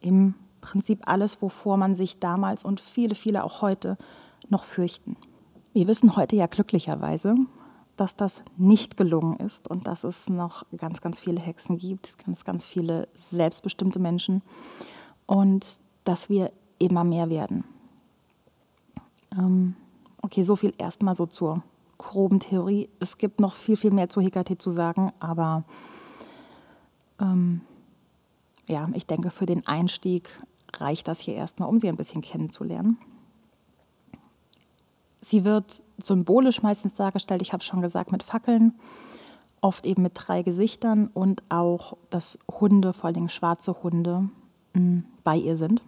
Im 0.00 0.34
Prinzip 0.60 1.02
alles, 1.06 1.42
wovor 1.42 1.76
man 1.76 1.94
sich 1.94 2.20
damals 2.20 2.64
und 2.64 2.80
viele, 2.80 3.14
viele 3.14 3.44
auch 3.44 3.60
heute 3.60 3.98
noch 4.48 4.64
fürchten. 4.64 5.16
Wir 5.72 5.88
wissen 5.88 6.16
heute 6.16 6.36
ja 6.36 6.46
glücklicherweise, 6.46 7.34
dass 7.96 8.16
das 8.16 8.42
nicht 8.56 8.96
gelungen 8.96 9.38
ist 9.38 9.68
und 9.68 9.86
dass 9.86 10.04
es 10.04 10.28
noch 10.28 10.64
ganz, 10.76 11.00
ganz 11.00 11.20
viele 11.20 11.40
Hexen 11.40 11.78
gibt, 11.78 12.24
ganz, 12.24 12.44
ganz 12.44 12.66
viele 12.66 13.08
selbstbestimmte 13.14 13.98
Menschen 13.98 14.42
und 15.26 15.80
dass 16.04 16.28
wir 16.28 16.52
immer 16.78 17.04
mehr 17.04 17.28
werden. 17.30 17.64
Ähm, 19.36 19.74
okay, 20.22 20.42
so 20.42 20.56
viel 20.56 20.74
erstmal 20.78 21.14
so 21.14 21.26
zur 21.26 21.62
groben 22.04 22.40
Theorie. 22.40 22.88
Es 23.00 23.18
gibt 23.18 23.40
noch 23.40 23.54
viel, 23.54 23.76
viel 23.76 23.90
mehr 23.90 24.08
zu 24.08 24.20
Hekate 24.20 24.58
zu 24.58 24.70
sagen, 24.70 25.12
aber 25.20 25.64
ähm, 27.20 27.62
ja, 28.68 28.88
ich 28.94 29.06
denke, 29.06 29.30
für 29.30 29.46
den 29.46 29.66
Einstieg 29.66 30.28
reicht 30.74 31.08
das 31.08 31.20
hier 31.20 31.34
erstmal, 31.34 31.68
um 31.68 31.78
sie 31.78 31.88
ein 31.88 31.96
bisschen 31.96 32.22
kennenzulernen. 32.22 32.98
Sie 35.20 35.44
wird 35.44 35.82
symbolisch 35.98 36.62
meistens 36.62 36.94
dargestellt, 36.94 37.42
ich 37.42 37.52
habe 37.52 37.62
es 37.62 37.66
schon 37.66 37.80
gesagt, 37.80 38.12
mit 38.12 38.22
Fackeln, 38.22 38.74
oft 39.60 39.86
eben 39.86 40.02
mit 40.02 40.12
drei 40.14 40.42
Gesichtern 40.42 41.08
und 41.14 41.42
auch, 41.48 41.96
dass 42.10 42.38
Hunde, 42.50 42.92
vor 42.92 43.08
allem 43.08 43.28
schwarze 43.30 43.82
Hunde, 43.82 44.28
mm, 44.74 44.98
bei 45.22 45.36
ihr 45.36 45.56
sind. 45.56 45.82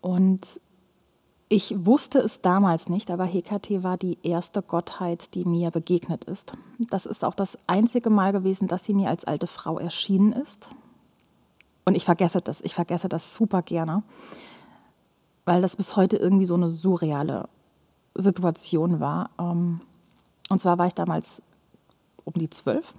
Und 0.00 0.60
ich 1.52 1.84
wusste 1.84 2.20
es 2.20 2.40
damals 2.40 2.88
nicht, 2.88 3.10
aber 3.10 3.24
Hekate 3.24 3.82
war 3.82 3.98
die 3.98 4.18
erste 4.22 4.62
Gottheit, 4.62 5.34
die 5.34 5.44
mir 5.44 5.72
begegnet 5.72 6.22
ist. 6.22 6.52
Das 6.78 7.06
ist 7.06 7.24
auch 7.24 7.34
das 7.34 7.58
einzige 7.66 8.08
Mal 8.08 8.30
gewesen, 8.30 8.68
dass 8.68 8.84
sie 8.84 8.94
mir 8.94 9.08
als 9.10 9.24
alte 9.24 9.48
Frau 9.48 9.76
erschienen 9.76 10.30
ist. 10.30 10.70
Und 11.84 11.96
ich 11.96 12.04
vergesse 12.04 12.40
das, 12.40 12.60
ich 12.60 12.76
vergesse 12.76 13.08
das 13.08 13.34
super 13.34 13.62
gerne, 13.62 14.04
weil 15.44 15.60
das 15.60 15.74
bis 15.74 15.96
heute 15.96 16.18
irgendwie 16.18 16.46
so 16.46 16.54
eine 16.54 16.70
surreale 16.70 17.48
Situation 18.14 19.00
war. 19.00 19.30
Ähm, 19.36 19.80
und 20.50 20.62
zwar 20.62 20.78
war 20.78 20.86
ich 20.86 20.94
damals 20.94 21.42
um 22.24 22.34
die 22.34 22.50
zwölf 22.50 22.94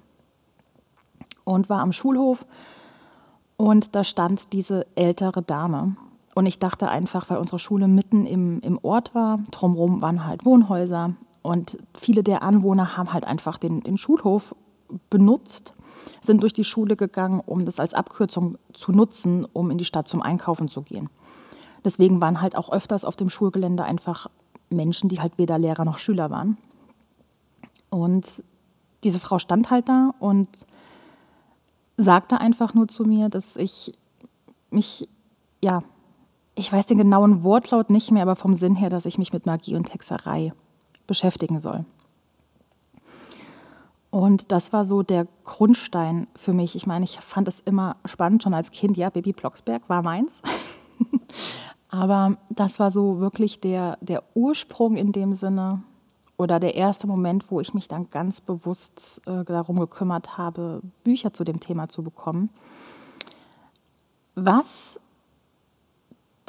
und 1.45 1.69
war 1.69 1.79
am 1.79 1.93
Schulhof 1.93 2.45
und 3.55 3.95
da 3.95 4.03
stand 4.03 4.51
diese 4.51 4.87
ältere 4.95 5.41
Dame 5.41 5.95
und 6.33 6.45
ich 6.45 6.59
dachte 6.59 6.89
einfach, 6.89 7.29
weil 7.29 7.37
unsere 7.37 7.59
Schule 7.59 7.87
mitten 7.87 8.25
im, 8.25 8.59
im 8.61 8.79
Ort 8.81 9.13
war, 9.13 9.39
drumherum 9.51 10.01
waren 10.01 10.25
halt 10.25 10.45
Wohnhäuser 10.45 11.13
und 11.41 11.77
viele 11.93 12.23
der 12.23 12.43
Anwohner 12.43 12.97
haben 12.97 13.11
halt 13.11 13.25
einfach 13.25 13.57
den, 13.57 13.81
den 13.81 13.97
Schulhof 13.97 14.55
benutzt, 15.09 15.73
sind 16.21 16.41
durch 16.41 16.53
die 16.53 16.63
Schule 16.63 16.95
gegangen, 16.95 17.41
um 17.45 17.65
das 17.65 17.79
als 17.79 17.93
Abkürzung 17.93 18.57
zu 18.73 18.91
nutzen, 18.91 19.45
um 19.51 19.71
in 19.71 19.77
die 19.77 19.85
Stadt 19.85 20.07
zum 20.07 20.21
Einkaufen 20.21 20.67
zu 20.67 20.81
gehen. 20.81 21.09
Deswegen 21.83 22.21
waren 22.21 22.41
halt 22.41 22.55
auch 22.55 22.71
öfters 22.71 23.05
auf 23.05 23.15
dem 23.15 23.29
Schulgelände 23.29 23.83
einfach 23.83 24.27
Menschen, 24.69 25.09
die 25.09 25.19
halt 25.19 25.37
weder 25.37 25.57
Lehrer 25.57 25.83
noch 25.83 25.97
Schüler 25.97 26.29
waren. 26.29 26.57
Und 27.89 28.25
diese 29.03 29.19
Frau 29.19 29.39
stand 29.39 29.69
halt 29.69 29.89
da 29.89 30.13
und 30.19 30.47
sagte 31.97 32.39
einfach 32.39 32.73
nur 32.73 32.87
zu 32.87 33.03
mir, 33.03 33.29
dass 33.29 33.55
ich 33.55 33.97
mich 34.69 35.09
ja 35.61 35.83
ich 36.55 36.71
weiß 36.71 36.85
den 36.85 36.97
genauen 36.97 37.43
Wortlaut 37.43 37.89
nicht 37.89 38.11
mehr, 38.11 38.23
aber 38.23 38.35
vom 38.35 38.53
Sinn 38.53 38.75
her, 38.75 38.89
dass 38.89 39.05
ich 39.05 39.17
mich 39.17 39.33
mit 39.33 39.45
Magie 39.45 39.75
und 39.75 39.93
Hexerei 39.93 40.53
beschäftigen 41.07 41.59
soll. 41.59 41.85
Und 44.09 44.51
das 44.51 44.73
war 44.73 44.85
so 44.85 45.03
der 45.03 45.25
Grundstein 45.45 46.27
für 46.35 46.51
mich. 46.51 46.75
Ich 46.75 46.85
meine, 46.85 47.05
ich 47.05 47.19
fand 47.21 47.47
es 47.47 47.61
immer 47.61 47.95
spannend, 48.03 48.43
schon 48.43 48.53
als 48.53 48.71
Kind. 48.71 48.97
Ja, 48.97 49.09
Baby 49.09 49.31
Blocksberg 49.31 49.83
war 49.87 50.01
meins. 50.01 50.41
Aber 51.89 52.37
das 52.49 52.79
war 52.79 52.91
so 52.91 53.19
wirklich 53.19 53.61
der, 53.61 53.97
der 54.01 54.23
Ursprung 54.33 54.97
in 54.97 55.13
dem 55.13 55.33
Sinne 55.33 55.83
oder 56.37 56.59
der 56.59 56.75
erste 56.75 57.07
Moment, 57.07 57.51
wo 57.51 57.61
ich 57.61 57.73
mich 57.73 57.87
dann 57.87 58.09
ganz 58.09 58.41
bewusst 58.41 59.21
äh, 59.25 59.45
darum 59.45 59.79
gekümmert 59.79 60.37
habe, 60.37 60.81
Bücher 61.03 61.31
zu 61.31 61.43
dem 61.43 61.59
Thema 61.59 61.87
zu 61.87 62.03
bekommen. 62.03 62.49
Was 64.35 64.99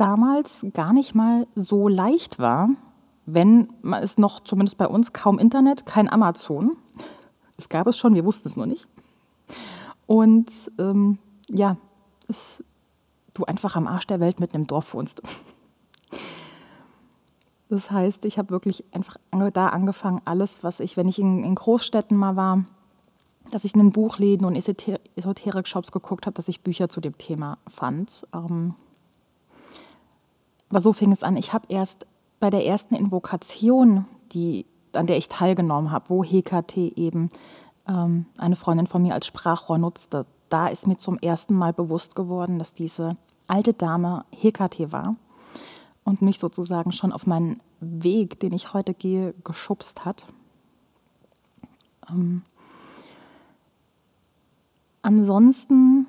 damals 0.03 0.67
gar 0.75 0.93
nicht 0.93 1.15
mal 1.15 1.47
so 1.55 1.87
leicht 1.87 2.41
war, 2.41 2.71
wenn 3.25 3.73
man 3.83 4.03
es 4.03 4.19
noch, 4.19 4.41
zumindest 4.41 4.77
bei 4.77 4.89
uns, 4.89 5.13
kaum 5.13 5.39
Internet, 5.39 5.87
kein 5.87 6.13
Amazon. 6.13 6.77
Es 7.57 7.69
gab 7.69 7.87
es 7.87 7.97
schon, 7.97 8.17
wir 8.17 8.25
wussten 8.25 8.49
es 8.49 8.57
nur 8.57 8.67
nicht. 8.67 8.89
Und 10.09 10.51
ähm, 10.81 11.19
ja, 11.49 11.77
es, 12.27 12.65
du 13.33 13.45
einfach 13.45 13.77
am 13.77 13.87
Arsch 13.87 14.09
der 14.09 14.19
Welt 14.19 14.41
mit 14.41 14.55
einem 14.55 14.67
Dorf 14.67 14.93
wohnst. 14.93 15.23
Das 17.69 17.93
heißt, 17.93 18.25
ich 18.25 18.39
habe 18.39 18.51
wirklich 18.51 18.85
einfach 18.93 19.19
da 19.53 19.69
angefangen, 19.69 20.21
alles, 20.25 20.65
was 20.65 20.81
ich, 20.81 20.97
wenn 20.97 21.07
ich 21.07 21.21
in, 21.21 21.45
in 21.45 21.55
Großstädten 21.55 22.17
mal 22.17 22.35
war, 22.35 22.65
dass 23.53 23.65
ich 23.65 23.75
in 23.75 23.81
den 23.81 23.93
Buchläden 23.93 24.47
und 24.47 24.57
Esoterik-Shops 24.57 25.93
geguckt 25.93 26.27
habe, 26.27 26.35
dass 26.35 26.49
ich 26.49 26.63
Bücher 26.63 26.89
zu 26.89 27.01
dem 27.01 27.17
Thema 27.19 27.59
fand. 27.69 28.27
Ähm, 28.35 28.75
aber 30.73 30.81
so 30.81 30.95
fing 30.95 31.13
es 31.13 31.23
an. 31.23 31.37
Ich 31.37 31.53
habe 31.53 31.67
erst 31.69 32.07
bei 32.41 32.49
der 32.49 32.65
ersten 32.65 32.95
Invokation, 32.95 34.07
die, 34.33 34.65
an 34.95 35.07
der 35.07 35.19
ich 35.19 35.29
teilgenommen 35.29 35.91
habe, 35.91 36.09
wo 36.09 36.25
Hekate 36.25 36.97
eben 36.97 37.29
ähm, 37.87 38.25
eine 38.39 38.57
Freundin 38.57 38.87
von 38.87 39.03
mir 39.03 39.13
als 39.13 39.27
Sprachrohr 39.27 39.77
nutzte, 39.77 40.25
da 40.49 40.69
ist 40.69 40.87
mir 40.87 40.97
zum 40.97 41.19
ersten 41.19 41.55
Mal 41.55 41.75
bewusst 41.75 42.15
geworden, 42.15 42.59
dass 42.59 42.73
diese 42.73 43.19
alte 43.49 43.75
Dame 43.75 44.25
Hekate 44.35 44.93
war 44.93 45.17
und 46.05 46.23
mich 46.23 46.39
sozusagen 46.39 46.93
schon 46.93 47.13
auf 47.13 47.27
meinen 47.27 47.61
Weg, 47.81 48.41
den 48.41 48.55
ich 48.55 48.73
heute 48.73 48.95
gehe, 48.95 49.35
geschubst 49.45 50.07
hat. 50.07 50.25
Ähm, 52.09 52.45
ansonsten 55.03 56.07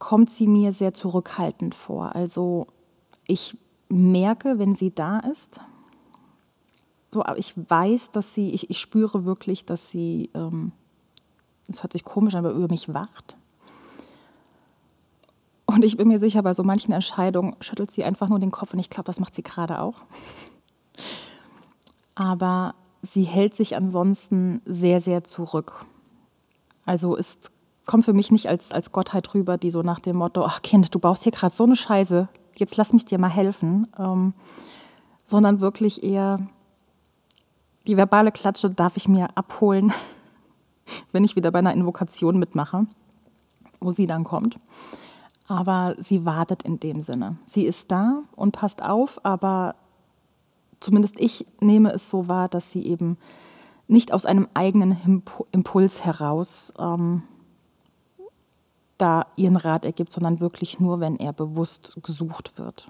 kommt 0.00 0.30
sie 0.30 0.48
mir 0.48 0.72
sehr 0.72 0.94
zurückhaltend 0.94 1.76
vor. 1.76 2.16
Also 2.16 2.66
ich 3.26 3.56
merke, 3.88 4.58
wenn 4.58 4.74
sie 4.74 4.94
da 4.94 5.18
ist, 5.20 5.60
so, 7.12 7.22
aber 7.22 7.36
ich 7.36 7.52
weiß, 7.56 8.10
dass 8.12 8.34
sie, 8.34 8.50
ich, 8.50 8.70
ich 8.70 8.78
spüre 8.78 9.26
wirklich, 9.26 9.66
dass 9.66 9.90
sie, 9.90 10.30
ähm, 10.34 10.72
es 11.68 11.76
ähm, 11.76 11.82
hört 11.82 11.92
sich 11.92 12.04
komisch 12.04 12.34
an, 12.34 12.44
aber 12.44 12.54
über 12.54 12.68
mich 12.68 12.92
wacht. 12.94 13.36
Und 15.66 15.84
ich 15.84 15.98
bin 15.98 16.08
mir 16.08 16.18
sicher, 16.18 16.42
bei 16.42 16.54
so 16.54 16.62
manchen 16.62 16.92
Entscheidungen 16.92 17.54
schüttelt 17.60 17.90
sie 17.90 18.04
einfach 18.04 18.28
nur 18.28 18.38
den 18.38 18.50
Kopf 18.50 18.72
und 18.72 18.78
ich 18.78 18.88
glaube, 18.88 19.06
das 19.06 19.20
macht 19.20 19.34
sie 19.34 19.42
gerade 19.42 19.80
auch. 19.80 19.96
Aber 22.14 22.74
sie 23.02 23.24
hält 23.24 23.54
sich 23.54 23.76
ansonsten 23.76 24.62
sehr, 24.64 25.00
sehr 25.00 25.22
zurück. 25.22 25.84
Also 26.86 27.14
ist, 27.14 27.52
kommt 27.84 28.04
für 28.04 28.12
mich 28.14 28.30
nicht 28.30 28.48
als, 28.48 28.72
als 28.72 28.90
Gottheit 28.90 29.34
rüber, 29.34 29.58
die 29.58 29.70
so 29.70 29.82
nach 29.82 30.00
dem 30.00 30.16
Motto, 30.16 30.44
ach 30.44 30.62
Kind, 30.62 30.94
du 30.94 30.98
baust 30.98 31.24
hier 31.24 31.32
gerade 31.32 31.54
so 31.54 31.64
eine 31.64 31.76
Scheiße, 31.76 32.28
jetzt 32.62 32.76
lass 32.76 32.92
mich 32.92 33.04
dir 33.04 33.18
mal 33.18 33.28
helfen, 33.28 33.86
ähm, 33.98 34.32
sondern 35.26 35.60
wirklich 35.60 36.02
eher 36.02 36.46
die 37.86 37.96
verbale 37.96 38.32
Klatsche 38.32 38.70
darf 38.70 38.96
ich 38.96 39.08
mir 39.08 39.28
abholen, 39.36 39.92
wenn 41.12 41.24
ich 41.24 41.36
wieder 41.36 41.50
bei 41.50 41.58
einer 41.58 41.74
Invokation 41.74 42.38
mitmache, 42.38 42.86
wo 43.80 43.90
sie 43.90 44.06
dann 44.06 44.24
kommt 44.24 44.58
aber 45.52 45.96
sie 45.98 46.24
wartet 46.24 46.62
in 46.62 46.80
dem 46.80 47.02
Sinne. 47.02 47.36
Sie 47.46 47.64
ist 47.64 47.90
da 47.90 48.22
und 48.34 48.52
passt 48.52 48.82
auf, 48.82 49.20
aber 49.24 49.74
zumindest 50.80 51.20
ich 51.20 51.46
nehme 51.60 51.92
es 51.92 52.08
so 52.08 52.28
wahr, 52.28 52.48
dass 52.48 52.70
sie 52.70 52.86
eben 52.86 53.18
nicht 53.88 54.12
aus 54.12 54.24
einem 54.24 54.48
eigenen 54.54 55.22
Impuls 55.50 56.04
heraus 56.04 56.72
ähm, 56.78 57.22
da 58.98 59.26
ihren 59.36 59.56
Rat 59.56 59.84
ergibt, 59.84 60.12
sondern 60.12 60.40
wirklich 60.40 60.80
nur, 60.80 61.00
wenn 61.00 61.16
er 61.16 61.32
bewusst 61.32 61.98
gesucht 62.02 62.58
wird. 62.58 62.88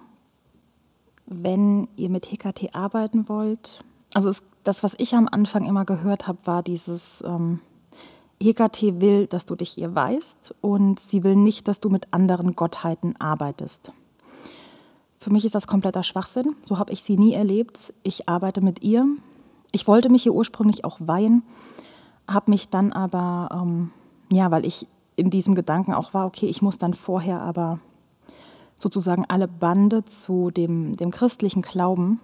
Wenn 1.27 1.89
ihr 1.97 2.11
mit 2.11 2.27
HKT 2.27 2.75
arbeiten 2.75 3.29
wollt, 3.29 3.85
also 4.15 4.29
es, 4.29 4.43
das, 4.65 4.83
was 4.83 4.95
ich 4.99 5.15
am 5.15 5.29
Anfang 5.31 5.65
immer 5.65 5.85
gehört 5.85 6.27
habe, 6.27 6.39
war 6.45 6.63
dieses, 6.63 7.23
ähm, 7.27 7.61
Hekate 8.43 9.01
will, 9.01 9.27
dass 9.27 9.47
du 9.47 9.55
dich 9.55 9.79
ihr 9.79 9.95
weißt 9.95 10.55
und 10.61 11.01
sie 11.01 11.25
will 11.25 11.37
nicht, 11.37 11.69
dass 11.69 11.81
du 11.81 11.89
mit 11.89 12.09
anderen 12.11 12.55
Gottheiten 12.55 13.15
arbeitest. 13.19 13.93
Für 15.19 15.31
mich 15.33 15.45
ist 15.45 15.55
das 15.55 15.67
kompletter 15.67 16.03
Schwachsinn. 16.03 16.57
So 16.65 16.79
habe 16.79 16.93
ich 16.93 17.03
sie 17.03 17.17
nie 17.17 17.33
erlebt. 17.33 17.95
Ich 18.03 18.29
arbeite 18.29 18.61
mit 18.61 18.83
ihr. 18.83 19.07
Ich 19.71 19.87
wollte 19.87 20.09
mich 20.09 20.27
ihr 20.27 20.35
ursprünglich 20.35 20.85
auch 20.85 20.99
weihen, 21.01 21.43
habe 22.29 22.51
mich 22.51 22.69
dann 22.69 22.93
aber, 22.93 23.49
ähm, 23.53 23.91
ja, 24.31 24.51
weil 24.51 24.67
ich 24.67 24.87
in 25.17 25.31
diesem 25.31 25.55
Gedanken 25.55 25.95
auch 25.95 26.15
war, 26.15 26.27
okay, 26.27 26.47
ich 26.47 26.63
muss 26.63 26.79
dann 26.79 26.95
vorher 26.95 27.41
aber 27.41 27.79
sozusagen 28.81 29.25
alle 29.29 29.49
Bande 29.49 30.05
zu 30.05 30.51
dem, 30.51 30.97
dem 30.97 31.11
christlichen 31.11 31.63
Glauben 31.63 32.21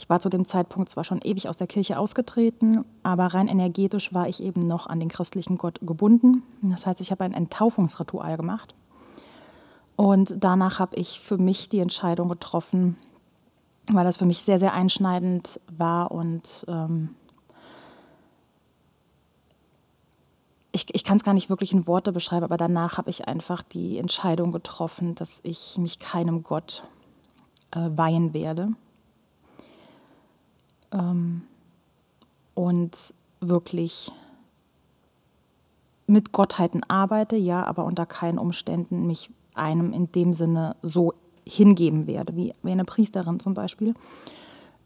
ich 0.00 0.08
war 0.08 0.18
zu 0.18 0.30
dem 0.30 0.46
Zeitpunkt 0.46 0.88
zwar 0.88 1.04
schon 1.04 1.20
ewig 1.22 1.46
aus 1.46 1.58
der 1.58 1.66
Kirche 1.66 1.98
ausgetreten, 1.98 2.86
aber 3.02 3.26
rein 3.26 3.48
energetisch 3.48 4.14
war 4.14 4.28
ich 4.28 4.42
eben 4.42 4.60
noch 4.60 4.86
an 4.86 4.98
den 4.98 5.10
christlichen 5.10 5.58
Gott 5.58 5.78
gebunden. 5.82 6.42
Das 6.62 6.86
heißt, 6.86 7.02
ich 7.02 7.10
habe 7.10 7.22
ein 7.24 7.34
Enttaufungsritual 7.34 8.38
gemacht. 8.38 8.74
Und 9.96 10.36
danach 10.40 10.78
habe 10.78 10.96
ich 10.96 11.20
für 11.20 11.36
mich 11.36 11.68
die 11.68 11.80
Entscheidung 11.80 12.30
getroffen, 12.30 12.96
weil 13.92 14.04
das 14.04 14.16
für 14.16 14.24
mich 14.24 14.38
sehr, 14.38 14.58
sehr 14.58 14.72
einschneidend 14.72 15.60
war 15.70 16.10
und 16.12 16.64
ähm, 16.66 17.10
ich, 20.72 20.86
ich 20.94 21.04
kann 21.04 21.16
es 21.16 21.24
gar 21.24 21.34
nicht 21.34 21.50
wirklich 21.50 21.72
in 21.72 21.86
Worte 21.86 22.12
beschreiben, 22.12 22.44
aber 22.44 22.56
danach 22.56 22.98
habe 22.98 23.10
ich 23.10 23.26
einfach 23.26 23.62
die 23.62 23.98
Entscheidung 23.98 24.52
getroffen, 24.52 25.14
dass 25.14 25.40
ich 25.42 25.78
mich 25.78 25.98
keinem 25.98 26.42
Gott 26.42 26.84
äh, 27.72 27.90
weihen 27.94 28.32
werde. 28.32 28.72
Ähm, 30.92 31.42
und 32.54 32.96
wirklich 33.40 34.12
mit 36.06 36.32
Gottheiten 36.32 36.82
arbeite, 36.88 37.36
ja, 37.36 37.64
aber 37.64 37.84
unter 37.84 38.06
keinen 38.06 38.38
Umständen 38.38 39.06
mich 39.06 39.30
einem 39.54 39.92
in 39.92 40.10
dem 40.12 40.32
Sinne 40.32 40.76
so 40.82 41.14
hingeben 41.46 42.06
werde, 42.06 42.36
wie, 42.36 42.52
wie 42.62 42.70
eine 42.70 42.84
Priesterin 42.84 43.40
zum 43.40 43.54
Beispiel, 43.54 43.94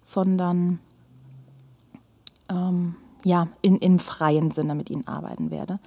sondern 0.02 0.78
ähm, 2.48 2.96
ja, 3.24 3.48
in, 3.62 3.76
im 3.78 3.98
freien 3.98 4.50
Sinne 4.50 4.74
mit 4.74 4.90
ihnen 4.90 5.06
arbeiten 5.06 5.50
werde. 5.50 5.80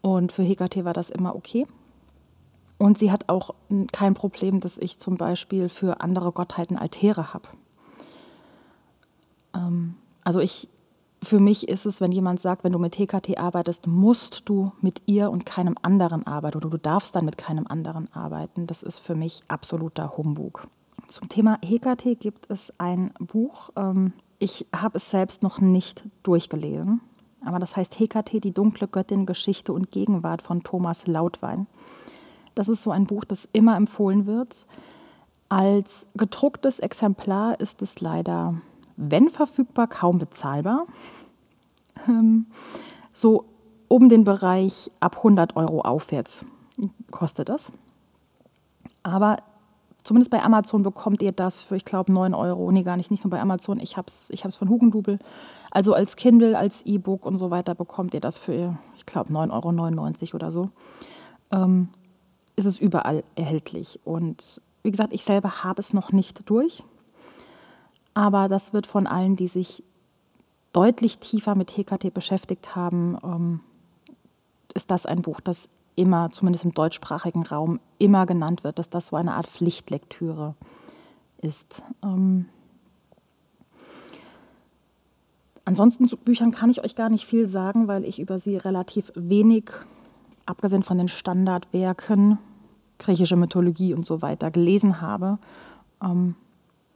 Und 0.00 0.32
für 0.32 0.42
Hekate 0.42 0.84
war 0.84 0.92
das 0.92 1.10
immer 1.10 1.34
okay. 1.34 1.66
Und 2.78 2.98
sie 2.98 3.10
hat 3.10 3.28
auch 3.28 3.54
kein 3.92 4.14
Problem, 4.14 4.60
dass 4.60 4.78
ich 4.78 4.98
zum 4.98 5.16
Beispiel 5.16 5.68
für 5.68 6.00
andere 6.00 6.32
Gottheiten 6.32 6.76
Altäre 6.76 7.32
habe. 7.32 7.48
Ähm, 9.54 9.94
also 10.24 10.40
ich, 10.40 10.68
für 11.22 11.40
mich 11.40 11.68
ist 11.68 11.86
es, 11.86 12.00
wenn 12.00 12.12
jemand 12.12 12.40
sagt, 12.40 12.64
wenn 12.64 12.72
du 12.72 12.78
mit 12.78 12.96
HKT 12.96 13.38
arbeitest, 13.38 13.86
musst 13.86 14.48
du 14.48 14.72
mit 14.80 15.02
ihr 15.06 15.30
und 15.30 15.46
keinem 15.46 15.76
anderen 15.80 16.26
arbeiten 16.26 16.58
oder 16.58 16.68
du 16.68 16.78
darfst 16.78 17.16
dann 17.16 17.24
mit 17.24 17.38
keinem 17.38 17.66
anderen 17.66 18.12
arbeiten. 18.12 18.66
Das 18.66 18.82
ist 18.82 19.00
für 19.00 19.14
mich 19.14 19.42
absoluter 19.48 20.16
Humbug. 20.16 20.68
Zum 21.08 21.28
Thema 21.28 21.58
HKT 21.64 22.20
gibt 22.20 22.50
es 22.50 22.72
ein 22.78 23.12
Buch. 23.18 23.70
Ähm, 23.76 24.12
ich 24.38 24.66
habe 24.74 24.98
es 24.98 25.10
selbst 25.10 25.42
noch 25.42 25.60
nicht 25.60 26.04
durchgelesen, 26.22 27.00
aber 27.44 27.58
das 27.58 27.76
heißt 27.76 27.98
HKT, 27.98 28.44
die 28.44 28.52
dunkle 28.52 28.88
Göttin, 28.88 29.26
Geschichte 29.26 29.72
und 29.72 29.90
Gegenwart 29.90 30.42
von 30.42 30.62
Thomas 30.62 31.06
Lautwein. 31.06 31.66
Das 32.54 32.68
ist 32.68 32.82
so 32.82 32.90
ein 32.90 33.06
Buch, 33.06 33.24
das 33.24 33.48
immer 33.52 33.76
empfohlen 33.76 34.26
wird. 34.26 34.66
Als 35.48 36.06
gedrucktes 36.14 36.80
Exemplar 36.80 37.60
ist 37.60 37.82
es 37.82 38.00
leider 38.00 38.54
wenn 38.96 39.28
verfügbar, 39.28 39.86
kaum 39.86 40.18
bezahlbar. 40.18 40.86
Ähm, 42.08 42.46
so 43.12 43.44
um 43.88 44.08
den 44.08 44.24
Bereich 44.24 44.90
ab 45.00 45.18
100 45.18 45.56
Euro 45.56 45.82
aufwärts 45.82 46.44
kostet 47.10 47.48
das. 47.48 47.72
Aber 49.02 49.38
zumindest 50.06 50.30
bei 50.30 50.42
Amazon 50.42 50.82
bekommt 50.82 51.20
ihr 51.20 51.32
das 51.32 51.64
für, 51.64 51.76
ich 51.76 51.84
glaube, 51.84 52.12
9 52.12 52.32
Euro. 52.32 52.70
Nee, 52.70 52.84
gar 52.84 52.96
nicht, 52.96 53.10
nicht 53.10 53.24
nur 53.24 53.30
bei 53.30 53.40
Amazon. 53.40 53.80
Ich 53.80 53.96
habe 53.96 54.06
es 54.06 54.30
ich 54.30 54.44
hab's 54.44 54.56
von 54.56 54.68
Hugendubel. 54.68 55.18
Also 55.70 55.94
als 55.94 56.16
Kindle, 56.16 56.56
als 56.56 56.82
E-Book 56.86 57.26
und 57.26 57.38
so 57.38 57.50
weiter 57.50 57.74
bekommt 57.74 58.14
ihr 58.14 58.20
das 58.20 58.38
für, 58.38 58.78
ich 58.96 59.04
glaube, 59.04 59.32
9,99 59.32 60.22
Euro 60.28 60.36
oder 60.36 60.52
so. 60.52 60.70
Ähm, 61.50 61.88
ist 62.54 62.66
es 62.66 62.78
überall 62.78 63.24
erhältlich. 63.34 64.00
Und 64.04 64.60
wie 64.82 64.90
gesagt, 64.90 65.12
ich 65.12 65.24
selber 65.24 65.64
habe 65.64 65.80
es 65.80 65.92
noch 65.92 66.12
nicht 66.12 66.48
durch. 66.48 66.84
Aber 68.14 68.48
das 68.48 68.72
wird 68.72 68.86
von 68.86 69.06
allen, 69.06 69.36
die 69.36 69.48
sich 69.48 69.82
deutlich 70.72 71.18
tiefer 71.18 71.54
mit 71.54 71.72
HKT 71.72 72.14
beschäftigt 72.14 72.76
haben, 72.76 73.18
ähm, 73.24 73.60
ist 74.72 74.90
das 74.90 75.04
ein 75.04 75.22
Buch, 75.22 75.40
das 75.40 75.68
immer, 75.96 76.30
zumindest 76.30 76.64
im 76.64 76.74
deutschsprachigen 76.74 77.44
Raum, 77.44 77.80
immer 77.98 78.26
genannt 78.26 78.64
wird, 78.64 78.78
dass 78.78 78.90
das 78.90 79.08
so 79.08 79.16
eine 79.16 79.34
Art 79.34 79.46
Pflichtlektüre 79.46 80.54
ist. 81.38 81.82
Ähm 82.02 82.46
ansonsten 85.64 86.06
zu 86.06 86.16
Büchern 86.16 86.52
kann 86.52 86.70
ich 86.70 86.84
euch 86.84 86.94
gar 86.94 87.08
nicht 87.08 87.26
viel 87.26 87.48
sagen, 87.48 87.88
weil 87.88 88.04
ich 88.04 88.20
über 88.20 88.38
sie 88.38 88.56
relativ 88.56 89.10
wenig, 89.14 89.70
abgesehen 90.44 90.82
von 90.82 90.98
den 90.98 91.08
Standardwerken, 91.08 92.38
griechische 92.98 93.36
Mythologie 93.36 93.94
und 93.94 94.06
so 94.06 94.22
weiter, 94.22 94.50
gelesen 94.50 95.00
habe. 95.00 95.38
Ähm 96.02 96.36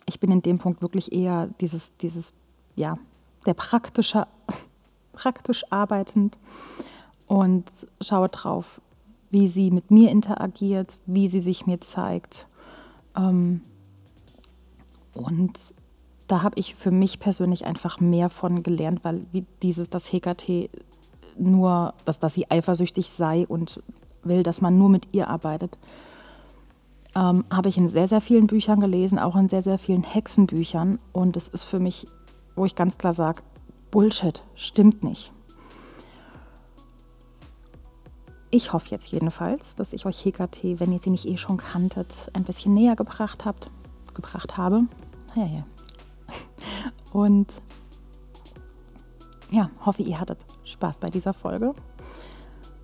ich 0.07 0.21
bin 0.21 0.31
in 0.33 0.43
dem 0.43 0.59
Punkt 0.59 0.83
wirklich 0.83 1.13
eher 1.13 1.49
dieses, 1.61 1.97
dieses 1.99 2.33
ja, 2.75 2.99
der 3.47 3.55
praktische, 3.55 4.27
praktisch 5.13 5.65
arbeitend 5.71 6.37
und 7.27 7.71
schaue 8.01 8.29
drauf, 8.29 8.81
wie 9.31 9.49
sie 9.49 9.71
mit 9.71 9.90
mir 9.90 10.11
interagiert, 10.11 10.99
wie 11.07 11.29
sie 11.29 11.40
sich 11.40 11.66
mir 11.66 11.81
zeigt. 11.81 12.47
Ähm, 13.16 13.62
und 15.14 15.59
da 16.27 16.43
habe 16.43 16.59
ich 16.59 16.75
für 16.75 16.90
mich 16.90 17.19
persönlich 17.19 17.66
einfach 17.66 18.01
mehr 18.01 18.29
von 18.31 18.62
gelernt, 18.62 19.01
weil 19.03 19.27
dieses, 19.62 19.90
das 19.90 20.12
HKT 20.12 20.71
nur, 21.37 21.95
dass, 22.05 22.19
dass 22.19 22.35
sie 22.35 22.51
eifersüchtig 22.51 23.11
sei 23.11 23.47
und 23.47 23.83
will, 24.23 24.43
dass 24.43 24.61
man 24.61 24.79
nur 24.79 24.88
mit 24.88 25.09
ihr 25.12 25.29
arbeitet, 25.29 25.77
ähm, 27.16 27.45
habe 27.51 27.69
ich 27.69 27.79
in 27.79 27.88
sehr, 27.88 28.07
sehr 28.07 28.21
vielen 28.21 28.47
Büchern 28.47 28.81
gelesen, 28.81 29.19
auch 29.19 29.35
in 29.37 29.49
sehr, 29.49 29.62
sehr 29.62 29.79
vielen 29.79 30.05
Hexenbüchern. 30.05 30.99
Und 31.12 31.37
es 31.37 31.49
ist 31.49 31.64
für 31.64 31.81
mich, 31.81 32.07
wo 32.55 32.64
ich 32.64 32.77
ganz 32.77 32.99
klar 32.99 33.14
sage, 33.14 33.43
Bullshit, 33.90 34.43
stimmt 34.55 35.03
nicht. 35.03 35.33
Ich 38.53 38.73
hoffe 38.73 38.89
jetzt 38.91 39.13
jedenfalls, 39.13 39.77
dass 39.77 39.93
ich 39.93 40.07
euch 40.07 40.25
Hekate, 40.25 40.81
wenn 40.81 40.93
ihr 40.93 40.99
sie 40.99 41.11
nicht 41.11 41.27
eh 41.27 41.37
schon 41.37 41.57
kanntet, 41.57 42.31
ein 42.33 42.45
bisschen 42.45 42.75
näher 42.75 42.97
gebracht 42.97 43.45
habt, 43.45 43.71
gebracht 44.15 44.57
habe. 44.57 44.85
Ja, 45.37 45.47
ja. 45.47 45.65
Und 47.13 47.63
ja, 49.51 49.71
hoffe, 49.85 50.03
ihr 50.03 50.19
hattet 50.19 50.39
Spaß 50.65 50.99
bei 50.99 51.11
dieser 51.11 51.35
Folge 51.35 51.75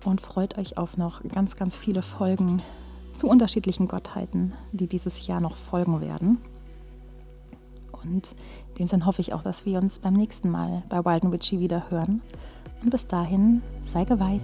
und 0.05 0.21
freut 0.21 0.57
euch 0.57 0.77
auf 0.77 0.97
noch 0.97 1.23
ganz, 1.23 1.55
ganz 1.55 1.77
viele 1.77 2.01
Folgen 2.01 2.61
zu 3.17 3.27
unterschiedlichen 3.27 3.87
Gottheiten, 3.87 4.53
die 4.71 4.87
dieses 4.87 5.27
Jahr 5.27 5.39
noch 5.39 5.55
folgen 5.55 6.01
werden. 6.01 6.39
Und 7.91 8.35
in 8.69 8.75
dem 8.79 8.87
Sinn 8.87 9.05
hoffe 9.05 9.21
ich 9.21 9.33
auch, 9.33 9.43
dass 9.43 9.65
wir 9.65 9.79
uns 9.79 9.99
beim 9.99 10.13
nächsten 10.13 10.49
Mal 10.49 10.83
bei 10.89 11.03
Wild 11.03 11.23
and 11.23 11.33
Witchy 11.33 11.59
wieder 11.59 11.89
hören. 11.89 12.21
Und 12.83 12.89
bis 12.91 13.07
dahin, 13.07 13.61
sei 13.91 14.03
geweiht. 14.05 14.41